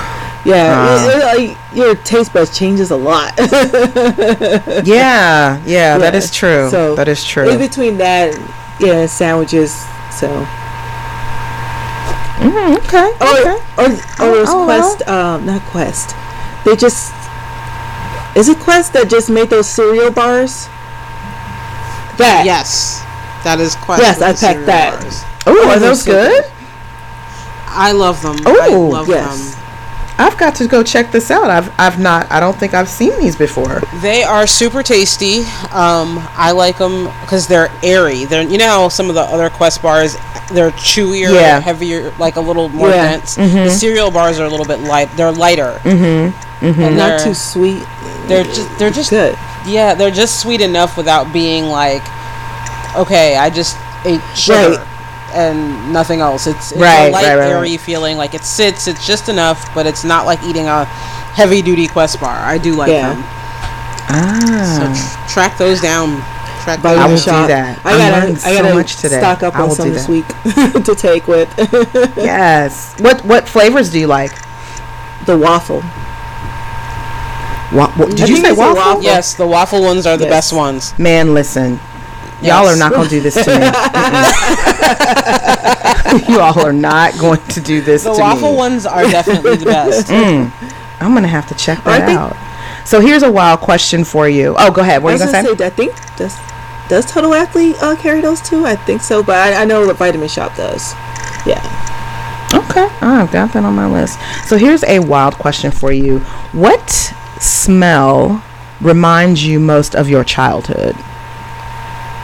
[0.44, 1.04] Yeah, Ah.
[1.04, 3.34] it- it, like your taste buds changes a lot.
[4.84, 6.70] Yeah, yeah, that Yeah, is true.
[6.70, 7.48] so that is true.
[7.48, 7.66] In true.
[7.66, 8.38] between that,
[8.80, 9.74] yeah, sandwiches.
[10.12, 10.28] So
[12.38, 13.58] Mm, okay, or okay.
[13.78, 13.86] or
[14.22, 16.14] or was oh, Quest, um, not Quest.
[16.64, 17.12] They just
[18.36, 20.68] is it Quest that just made those cereal bars?
[22.18, 23.02] That Yes.
[23.42, 24.02] That is Quest.
[24.02, 25.02] Yes, I packed that.
[25.46, 26.44] Oh, Oh, are those good?
[27.66, 28.36] I love them.
[28.46, 29.54] I Ooh, love yes.
[29.54, 29.57] them.
[30.20, 31.48] I've got to go check this out.
[31.48, 32.30] I've I've not.
[32.30, 33.80] I don't think I've seen these before.
[34.02, 35.38] They are super tasty.
[35.70, 38.24] Um, I like them because they're airy.
[38.24, 40.16] They're you know some of the other Quest bars
[40.52, 41.60] they're chewier, Yeah.
[41.60, 43.10] heavier, like a little more Yeah.
[43.18, 43.36] dense.
[43.36, 45.08] The cereal bars are a little bit light.
[45.16, 45.78] They're lighter.
[45.84, 46.80] Mm-hmm.
[46.82, 47.82] And not too sweet.
[48.26, 49.36] They're just they're just Good.
[49.66, 52.02] yeah they're just sweet enough without being like
[52.96, 54.97] okay I just ate sugar Right.
[55.34, 56.46] And nothing else.
[56.46, 58.86] It's, it's Right, a light right, right, airy feeling like it sits.
[58.88, 62.36] It's just enough, but it's not like eating a heavy duty Quest bar.
[62.36, 63.14] I do like Yeah.
[63.14, 63.22] them.
[64.10, 66.16] Ah, So tr- track those down.
[66.64, 67.42] Track Vitamin those I will down.
[67.48, 67.80] do that.
[67.84, 69.18] I I'm gotta, I so gotta much today.
[69.18, 70.26] stock up I on some do this week
[70.84, 71.48] to take with
[72.16, 72.94] yes.
[73.00, 74.32] What what flavors do you like?
[75.26, 75.82] the waffle.
[77.72, 78.76] Wa- wa- did I you say waffle?
[78.76, 79.02] waffle.
[79.02, 80.98] Yes, the waffle ones are the best ones.
[80.98, 81.78] Man, listen.
[82.42, 82.74] Y'all Yes.
[82.74, 83.66] are not going to do this to me.
[86.32, 88.14] You all are not going to do this to me.
[88.16, 88.56] The waffle me.
[88.56, 90.08] ones are definitely the best.
[90.18, 90.50] Mm.
[91.00, 92.36] I'm going to have to check that think- out.
[92.86, 94.54] So here's a wild question for you.
[94.58, 95.02] Oh, go ahead.
[95.02, 95.56] What I are you going to say?
[95.56, 96.36] say, I think does
[96.88, 98.64] does Total Athlete uh, carry those too?
[98.64, 100.94] I think so, but I, I know that Vitamin Shoppe does.
[101.46, 101.60] Yeah.
[102.54, 104.18] Okay, I've got that on my list.
[104.48, 106.20] So here's a wild question for you.
[106.52, 106.88] What
[107.40, 108.42] smell
[108.80, 110.96] reminds you most of your childhood?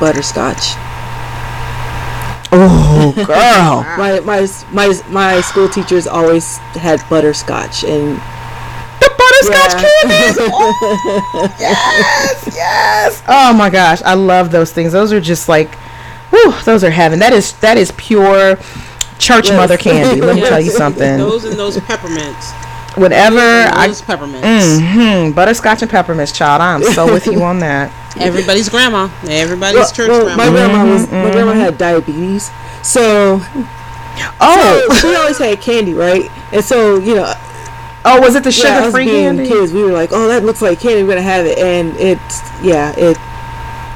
[0.01, 0.77] Butterscotch.
[2.57, 3.83] Oh, girl.
[3.99, 8.17] My my my my school teachers always had butterscotch, and
[9.01, 9.91] the butterscotch Yeah.
[10.03, 10.39] candies.
[11.37, 13.23] Oh, yes, yes.
[13.29, 14.93] Oh my gosh, I love those things.
[14.93, 15.75] Those are just like,
[16.31, 17.19] whew, those are heaven.
[17.19, 18.57] That is that is pure
[19.19, 19.57] church Yes.
[19.57, 20.21] mother candy.
[20.21, 21.17] Let me tell you something.
[21.19, 22.53] Those and those peppermints.
[22.97, 24.79] Whenever I Those peppermints.
[24.81, 27.91] hmm butterscotch and peppermints, child, I'm so with you on that.
[28.21, 29.09] Everybody's grandma.
[29.29, 30.45] Everybody's well, church well, grandma.
[30.45, 32.51] my grandma was Mm-hmm, my grandma had diabetes,
[32.83, 33.41] so
[34.41, 36.31] Oh, so she always had candy, right?
[36.53, 37.33] And so you know,
[38.05, 39.49] oh, was it the yeah, sugar-free candy?
[39.49, 41.03] kids, we were like, oh, that looks like candy.
[41.03, 43.17] We're gonna have it, and it's yeah, it.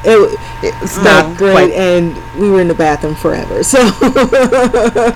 [0.05, 1.73] It, It's not not great, quite.
[1.73, 3.62] and we were in the bathroom forever.
[3.64, 3.79] So,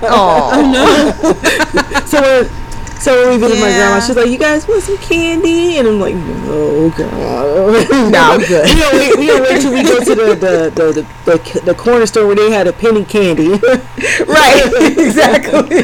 [0.05, 2.05] Oh, no!
[2.05, 2.62] so when
[3.03, 5.99] so when we visit my grandma, she's like, "You guys want some candy?" And I'm
[5.99, 7.53] like, "No, grandma."
[8.13, 8.63] Nah, I'm good.
[8.63, 9.17] We don't wait.
[9.17, 12.27] We don't wait till we go to the the, the, the, the, the corner store
[12.27, 13.49] where they had a penny candy.
[14.25, 15.79] right, exactly.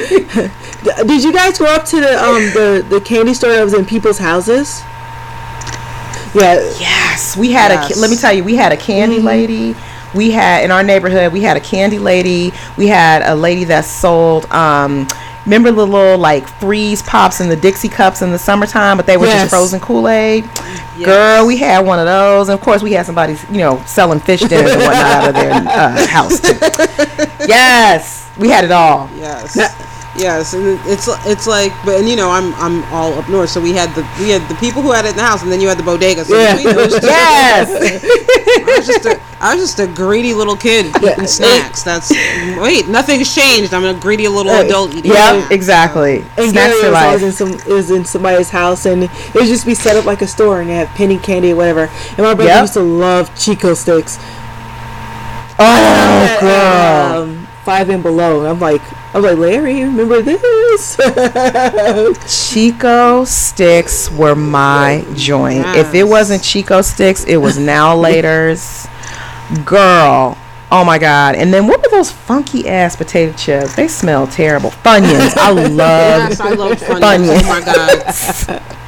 [1.05, 3.85] Did you guys go up to the um the, the candy store that was in
[3.85, 4.81] people's houses?
[6.33, 6.61] Yeah.
[6.79, 7.99] Yes, we had a.
[7.99, 9.75] Let me tell you, we had a candy lady.
[10.15, 11.33] We had in our neighborhood.
[11.33, 12.53] We had a candy lady.
[12.77, 14.45] We had a lady that sold.
[14.51, 15.07] Um,
[15.49, 19.17] remember the little like freeze pops in the Dixie cups in the summertime, but they
[19.17, 19.41] were Yes.
[19.43, 20.47] just frozen Kool Aid.
[21.03, 24.19] Girl, we had one of those, and of course, we had somebody you know selling
[24.19, 26.53] fish dinners and whatnot out of their uh, house too.
[27.47, 29.09] Yes, we had it all.
[29.17, 29.57] Yes.
[30.17, 33.61] Yes, and it's it's like, but and you know, I'm I'm all up north, so
[33.61, 35.61] we had the we had the people who had it in the house, and then
[35.61, 36.25] you had the bodega.
[36.25, 36.57] So Yeah.
[36.59, 37.69] Yes.
[38.59, 41.83] I was just a I was just a greedy little kid eating snacks.
[41.83, 42.09] That's
[42.57, 43.71] wait, nothing's changed.
[43.73, 45.11] I'm a greedy little Hey, adult eating.
[45.11, 45.51] Yep, snacks.
[45.51, 46.25] exactly.
[46.37, 49.75] And Snacks Gary was in some is in somebody's house, and it would just be
[49.75, 51.83] set up like a store, and they have penny candy or whatever.
[51.83, 52.61] And my brother Yep.
[52.61, 54.17] used to love Chick-O-Sticks.
[55.61, 57.21] Oh, at, girl.
[57.23, 57.38] um,
[57.69, 58.39] five and below.
[58.39, 58.81] And I'm like,
[59.13, 60.97] I'm like, Larry, remember this?
[62.51, 65.63] Chick-O-Sticks were my joint.
[65.75, 68.87] If it wasn't Chick-O-Sticks, it was now later's.
[69.65, 70.35] Girl.
[70.71, 71.35] Oh my god.
[71.35, 73.75] And then what were those funky ass potato chips?
[73.75, 74.71] They smell terrible.
[74.71, 75.37] Funyuns.
[75.37, 77.01] I love Yes, I love Funyuns.
[77.01, 77.41] Funyuns.
[77.43, 77.61] Oh my
[78.57, 78.75] god.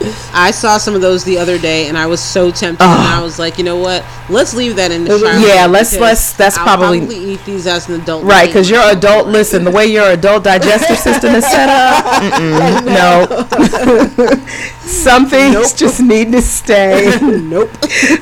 [0.32, 2.84] I saw some of those the other day, and I was so tempted.
[2.84, 4.04] And I was like, you know what?
[4.28, 5.38] Let's leave that in the shower.
[5.38, 7.00] Yeah, let's- let's- that's I'll probably-
[7.32, 8.24] eat these as an adult.
[8.24, 13.26] Right, because your adult, listen, the way your adult digestive system is set up, no.
[14.88, 17.18] Some things just need to stay.
[17.20, 17.70] nope.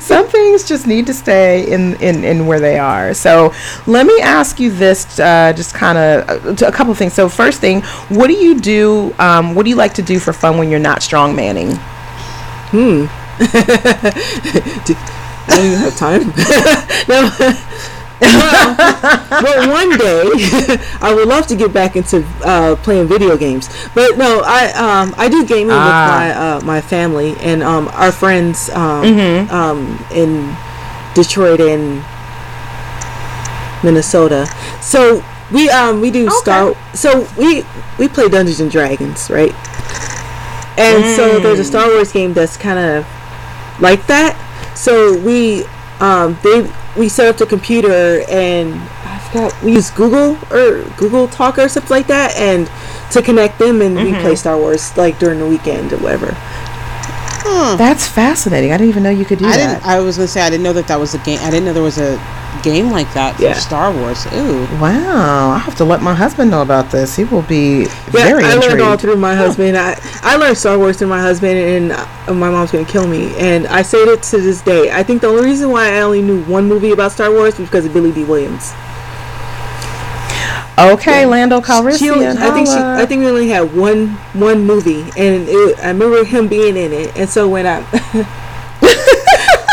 [0.01, 3.13] Some things just need to stay in, in, in where they are.
[3.13, 3.53] So
[3.85, 7.13] let me ask you this, uh, just kind of a couple things.
[7.13, 9.15] So first thing, what do you do?
[9.17, 11.66] Um, what do you like to do for fun when you're not strong manning?
[15.49, 16.21] I don't even have time.
[17.07, 17.29] no.
[18.19, 18.75] well,
[19.43, 20.31] well, one day
[21.01, 25.13] I would love to get back into uh, playing video games, but no, I um,
[25.17, 25.85] I do gaming Ah.
[25.85, 29.53] with my uh, my family and um, our friends um, Mm-hmm.
[29.53, 30.55] um, in
[31.13, 32.03] Detroit and
[33.83, 34.47] Minnesota.
[34.81, 36.75] So we um we do Star.
[36.93, 37.63] So we
[37.99, 39.53] we play Dungeons and Dragons, right?
[40.77, 41.67] And so there's a Mm.
[41.67, 43.05] Star Wars game that's kind of
[43.81, 44.35] like that.
[44.75, 45.65] So we
[45.99, 48.73] um they we set up the computer and
[49.05, 52.69] I forgot we use Google or Google Talk or something like that and
[53.11, 56.35] to connect them and we play Star Wars like during the weekend or whatever.
[57.77, 58.71] That's fascinating.
[58.71, 59.73] I didn't even know you could do I that.
[59.81, 59.85] didn't.
[59.85, 61.39] I was gonna say I didn't know that that was a game.
[61.41, 62.17] I didn't know there was a
[62.63, 63.53] game like that for Yeah.
[63.53, 64.25] Star Wars.
[64.33, 64.65] Ooh.
[64.81, 67.15] Wow, I have to let my husband know about this.
[67.15, 69.77] He will be very I learned all through my husband.
[69.77, 73.35] I I learned Star Wars through my husband, and uh, my mom's gonna kill me.
[73.37, 74.91] And I say it to this day.
[74.91, 77.67] I think the only reason why I only knew one movie about Star Wars was
[77.69, 78.73] because of Billy Dee Williams.
[80.79, 82.37] Okay, Lando She only- Calrissian.
[82.37, 82.73] I think she.
[82.75, 86.93] I think we only had one one movie, and it, I remember him being in
[86.93, 87.17] it.
[87.17, 87.81] And so when I.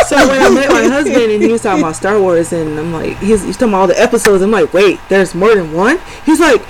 [0.07, 2.93] So when I met my husband and he was talking about Star Wars and I'm
[2.93, 5.99] like he's, he's talking about all the episodes I'm like wait there's more than one
[6.27, 6.61] he's like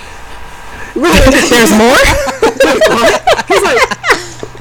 [0.94, 1.20] right
[1.50, 1.98] There's more?
[3.48, 3.98] He's like,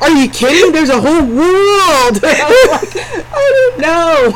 [0.03, 0.71] are you kidding?
[0.71, 2.19] There's a whole world.
[2.45, 2.95] Oh like,
[3.35, 4.31] I didn't know.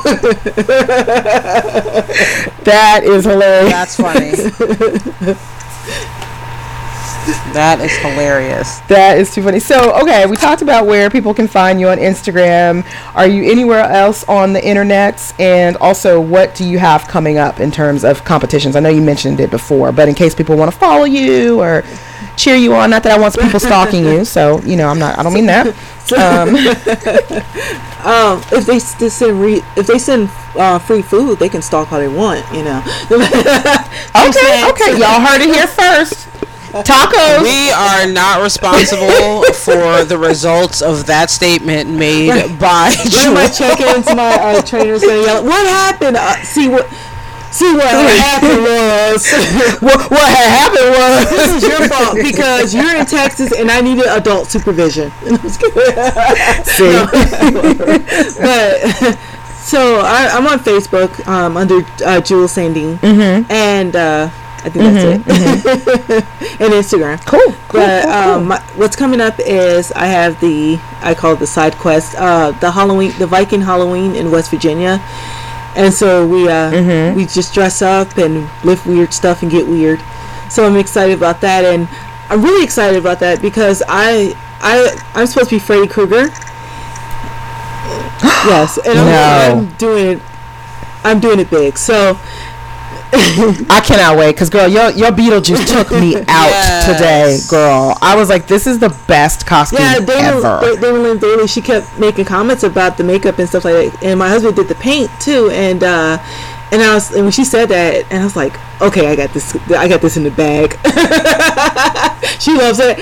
[2.64, 3.72] that is hilarious.
[3.72, 4.32] That's funny.
[7.54, 8.80] that is hilarious.
[8.88, 9.60] That is too funny.
[9.60, 12.86] So, okay, we talked about where people can find you on Instagram.
[13.16, 15.34] Are you anywhere else on the internet?
[15.40, 18.76] And also, what do you have coming up in terms of competitions?
[18.76, 21.84] I know you mentioned it before, but in case people want to follow you or
[22.38, 24.24] cheer you on, not that I want people stalking you.
[24.24, 25.18] So, you know, I'm not.
[25.18, 25.68] I don't mean that.
[26.14, 26.56] Um,
[28.08, 32.00] Um, if they send re- if they send uh, free food, they can stalk all
[32.00, 32.40] they want.
[32.54, 32.80] You know.
[33.12, 36.30] okay, okay, y'all heard it here first.
[36.72, 37.42] Tacos.
[37.42, 43.48] We are not responsible for the results of that statement made by One of my
[43.48, 46.18] check-ins, my uh, trainer's gonna yell, "What happened?
[46.18, 46.88] Uh, see what."
[47.52, 49.26] See what happened was
[49.82, 53.82] what, what had happened was this is your fault because you're in Texas and I
[53.82, 55.12] needed adult supervision.
[56.64, 56.92] see.
[58.42, 59.18] but
[59.60, 63.52] so I, I'm on Facebook um, under uh, Jewel Sandeen, Mm-hmm.
[63.52, 64.30] and uh,
[64.64, 67.26] I think that's it, and Instagram.
[67.26, 67.40] Cool.
[67.70, 68.22] cool, But cool, cool.
[68.34, 72.16] um, my- what's coming up is I have the I call it the side quest,
[72.18, 75.00] uh, the Halloween, the Viking Halloween in West Virginia,
[75.78, 77.16] and so we uh, Mm-hmm.
[77.16, 80.02] we just dress up and lift weird stuff and get weird.
[80.50, 81.88] So I'm excited about that, and
[82.30, 86.28] I'm really excited about that because I I I'm supposed to be Freddy Krueger.
[88.50, 90.22] yes, and I'm, I'm doing it.
[91.04, 91.78] I'm doing it big.
[91.78, 92.20] So
[93.70, 96.86] I cannot wait because girl, your your Beetlejuice took me out Yes.
[96.86, 97.98] today, girl.
[98.02, 100.76] I was like, this is the best costume yeah, Damon, ever.
[100.82, 104.04] Damon Lynn Bailey, she kept making comments about the makeup and stuff like that.
[104.04, 106.18] And my husband did the paint too, and uh,
[106.72, 109.34] and I was and when she said that, and I was like, okay, I got
[109.34, 110.72] this, I got this in the bag.
[112.40, 113.00] she loves it.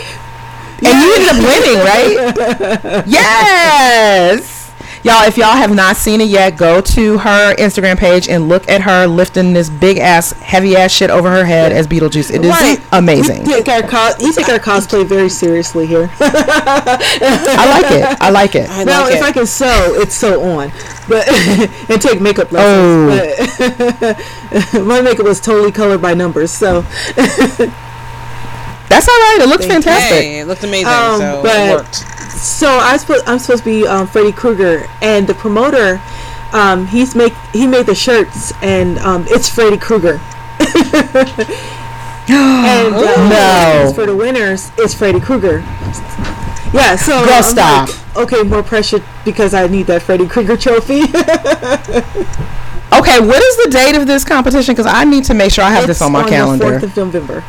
[0.86, 3.04] And you ended up winning, right?
[3.08, 4.55] yes.
[5.06, 8.68] Y'all, if y'all have not seen it yet, go to her Instagram page and look
[8.68, 12.34] at her lifting this big ass, heavy ass shit over her head as Beetlejuice.
[12.34, 12.82] It is Right.
[12.92, 13.46] amazing.
[13.46, 16.10] You take our co- we take our cosplay very seriously here.
[16.20, 18.18] I like it.
[18.20, 18.68] I like it.
[18.68, 20.72] I now, like if I can sew, it's sew on,
[21.08, 21.28] but
[21.90, 23.06] and take makeup Oh.
[23.08, 24.00] lessons.
[24.74, 26.82] But my makeup was totally colored by numbers, so
[28.90, 29.40] That's all right.
[29.42, 30.22] It looks Thank fantastic.
[30.24, 31.96] Hey, it looked amazing, Um, so but- it worked.
[32.38, 36.02] so I supposed I'm supposed to be um, Freddy Krueger, and the promoter,
[36.54, 40.20] um, he's make he made the shirts, and um, it's Freddy Krueger.
[42.28, 43.30] and uh,
[43.86, 43.92] No.
[43.94, 45.60] for the winners, it's Freddy Krueger.
[46.74, 47.90] Yeah, so Girl, I'm stop.
[47.90, 51.02] like, okay, more pressure because I need that Freddy Krueger trophy.
[52.94, 54.74] Okay, what is the date of this competition?
[54.74, 56.66] Because I need to make sure I have this on my The calendar.
[56.80, 57.44] 4th of November.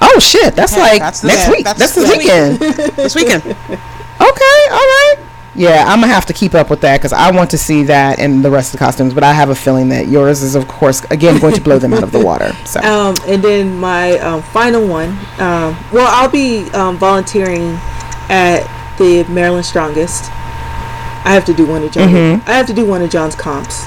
[0.00, 1.64] Oh shit, that's Okay, like that's next week.
[1.64, 2.58] that's That's, this weekend.
[2.96, 3.42] This weekend.
[3.44, 5.16] Okay, all right.
[5.54, 8.18] Yeah, I'm gonna have to keep up with that because I want to see that
[8.18, 9.12] and the rest of the costumes.
[9.14, 11.92] But I have a feeling that yours is, of course, again going to blow them
[11.92, 12.52] out of the water.
[12.64, 15.10] So Um, and then my um, final one.
[15.38, 17.76] Um, well, I'll be um, volunteering
[18.30, 18.62] at
[18.98, 20.24] the Maryland Strongest.
[21.22, 22.08] I have to do one of John.
[22.08, 22.48] Mhm.
[22.48, 23.84] I have to do one of John's comps.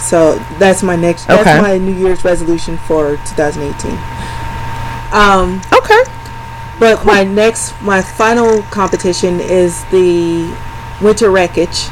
[0.00, 1.26] So that's my next.
[1.26, 1.60] That's Okay.
[1.60, 3.92] my New Year's resolution for 2018.
[5.12, 6.02] Um, okay,
[6.80, 10.52] but my next, my final competition is the
[11.02, 11.86] Winter Wreckage,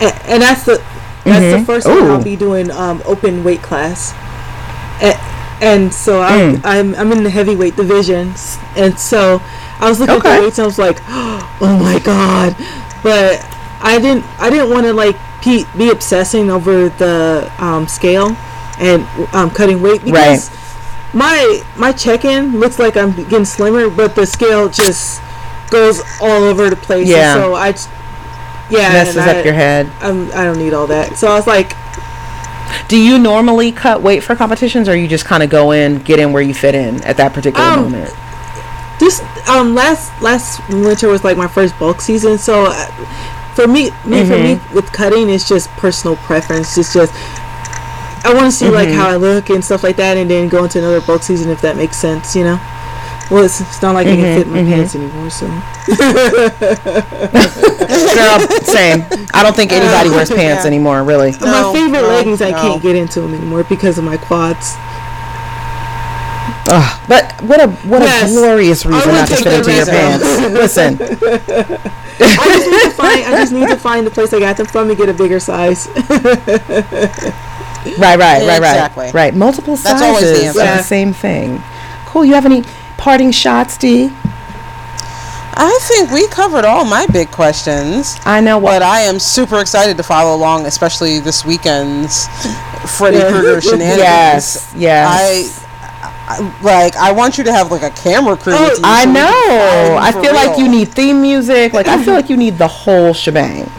[0.00, 0.82] and, and that's the
[1.24, 1.58] that's Mhm.
[1.60, 4.14] the first one I'll be doing um, open weight class,
[5.02, 5.18] and,
[5.60, 6.60] and so I'm, Mm.
[6.64, 9.42] I'm I'm in the heavyweight divisions, and so
[9.80, 12.54] I was looking at the weights and I was like, oh my god,
[13.02, 13.44] but
[13.82, 18.36] I didn't I didn't want to like pe- be obsessing over the um, scale
[18.78, 20.50] and um, cutting weight because
[21.14, 25.20] my my check-in looks like I'm getting slimmer, but the scale just
[25.70, 27.08] goes all over the place.
[27.08, 27.34] and Yeah.
[27.34, 27.68] So I,
[28.70, 29.90] yeah, messes and I, up your head.
[30.00, 31.16] I'm, I don't need all that.
[31.16, 31.72] So I was like,
[32.88, 36.18] Do you normally cut weight for competitions, or you just kind of go in, get
[36.20, 38.12] in where you fit in at that particular Um, moment?
[39.00, 42.36] this um last last winter was like my first bulk season.
[42.38, 42.86] So uh,
[43.54, 44.74] for me, me for me Mm-hmm.
[44.74, 46.76] with cutting, it's just personal preference.
[46.78, 47.12] It's just
[48.24, 48.98] I want to see like Mm-hmm.
[48.98, 51.60] how I look and stuff like that, and then go into another bulk season if
[51.62, 52.34] that makes sense.
[52.36, 52.60] You know.
[53.30, 55.46] Well, it's, it's not like I Mm-hmm, can fit in my pants anymore, so
[58.18, 59.06] Girl, same.
[59.32, 60.66] I don't think anybody wears pants Yeah.
[60.66, 61.30] anymore, really.
[61.32, 64.74] No, my favorite no, leggings I can't get into them anymore because of my quads.
[66.72, 68.30] Ugh, but what a what Yes.
[68.30, 70.24] a glorious reason not to take fit into your pants.
[70.52, 73.24] Listen, I just need to find.
[73.26, 75.38] I just need to find the place I got them from and get a bigger
[75.40, 75.86] size.
[77.98, 79.04] right, right, right, Exactly.
[79.06, 79.34] right, right.
[79.34, 80.60] Multiple That's always the sizes answer.
[80.72, 81.62] of the same thing.
[82.06, 82.24] Cool.
[82.24, 82.62] You have any
[82.98, 84.10] parting shots, Di?
[85.62, 88.16] I think we covered all my big questions.
[88.24, 88.76] I know what.
[88.78, 92.28] But I am super excited to follow along, especially this weekend's
[92.96, 93.98] Freddy Krueger shenanigans.
[93.98, 95.66] Yes, yes.
[95.68, 96.96] I, I like.
[96.96, 98.54] I want you to have like a camera crew.
[98.56, 99.98] Oh, I so we can follow know.
[100.00, 101.72] I feel like you need theme music.
[101.72, 103.70] Like I feel like you need the whole shebang.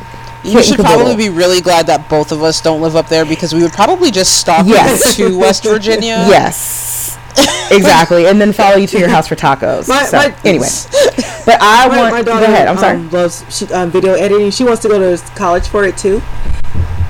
[0.43, 3.25] You Kit should probably be really glad that both of us don't live up there
[3.25, 5.17] because we would probably just stalk Yes.
[5.19, 6.25] you to West Virginia.
[6.27, 7.17] Yes.
[7.71, 8.25] exactly.
[8.27, 9.87] And then follow you to your house for tacos.
[9.87, 10.67] My- so, my- anyway.
[11.43, 12.67] But I My, want my go daughter ahead.
[12.67, 12.97] I'm sorry.
[12.97, 14.51] Um, loves she, um, video editing.
[14.51, 16.21] She wants to go to college for it too.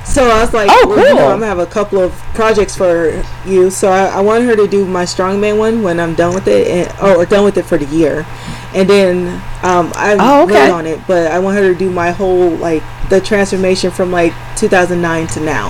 [0.06, 1.28] So I was like, Oh, well, you know, cool.
[1.28, 3.70] I'm gonna have a couple of projects for you.
[3.70, 6.68] So I, I want her to do my strongman one when I'm done with it,
[6.68, 8.26] and, or, or done with it for the year.
[8.74, 9.28] And then
[9.64, 10.54] um, I'm Oh, okay.
[10.66, 12.82] late on it, but I want her to do my whole like
[13.12, 15.70] the transformation from like 2009 to now.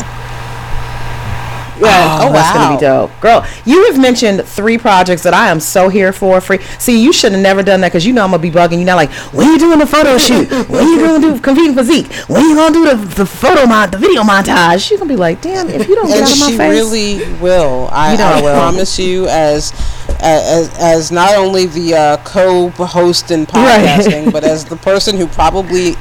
[1.79, 2.19] Yeah.
[2.21, 3.43] Oh, Oh, that's gonna be dope, girl.
[3.65, 6.39] You have mentioned three projects that I am so here for.
[6.39, 6.59] Free.
[6.77, 8.85] See, you should have never done that because you know I'm gonna be bugging you
[8.85, 8.95] now.
[8.95, 10.47] Like, when you doing the photo shoot?
[10.69, 12.11] When you gonna do competing physique?
[12.29, 14.87] When you gonna do the, the photo mon- the video montage?
[14.87, 16.69] She's gonna be like, damn, if you don't get out of my she face.
[16.71, 17.89] really will.
[17.91, 18.53] I, You know I I will.
[18.53, 19.73] promise you, as
[20.19, 23.47] as as not only the uh, co-host in Right.
[23.87, 25.95] podcasting, but as the person who probably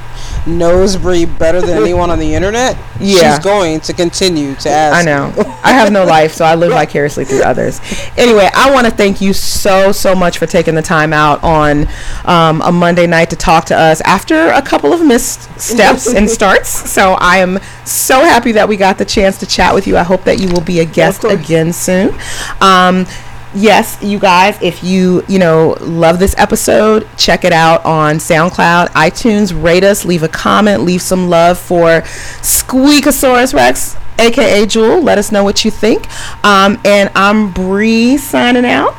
[0.47, 3.35] knows Bri better than anyone on the internet, Yeah.
[3.35, 4.97] she's going to continue to ask.
[4.97, 5.33] I know.
[5.63, 7.79] I have no life, so I live vicariously through others.
[8.17, 11.87] Anyway, I want to thank you so, so much for taking the time out on
[12.25, 16.29] um, a Monday night to talk to us after a couple of missed steps and
[16.37, 16.69] starts.
[16.69, 19.97] So I am so happy that we got the chance to chat with you.
[19.97, 22.15] I hope that you will be a guest again soon.
[22.59, 23.05] Um,
[23.53, 28.87] yes you guys if you you know love this episode check it out on soundcloud
[28.89, 32.01] itunes rate us leave a comment leave some love for
[32.41, 35.01] Squeakasaurus Flex aka jewel.
[35.01, 36.07] Let us know what you think.
[36.45, 38.95] Um, and i'm Bri signing out.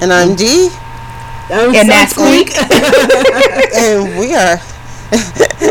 [0.00, 0.68] And I'm Di,
[1.48, 2.50] I'm and that's squeak.
[3.74, 4.58] And we are,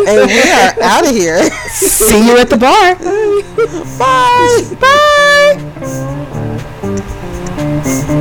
[0.07, 1.49] and we are out of here.
[1.69, 2.95] see you at the bar.
[3.99, 4.75] Bye.
[4.79, 6.07] bye
[7.91, 8.20] Podcast.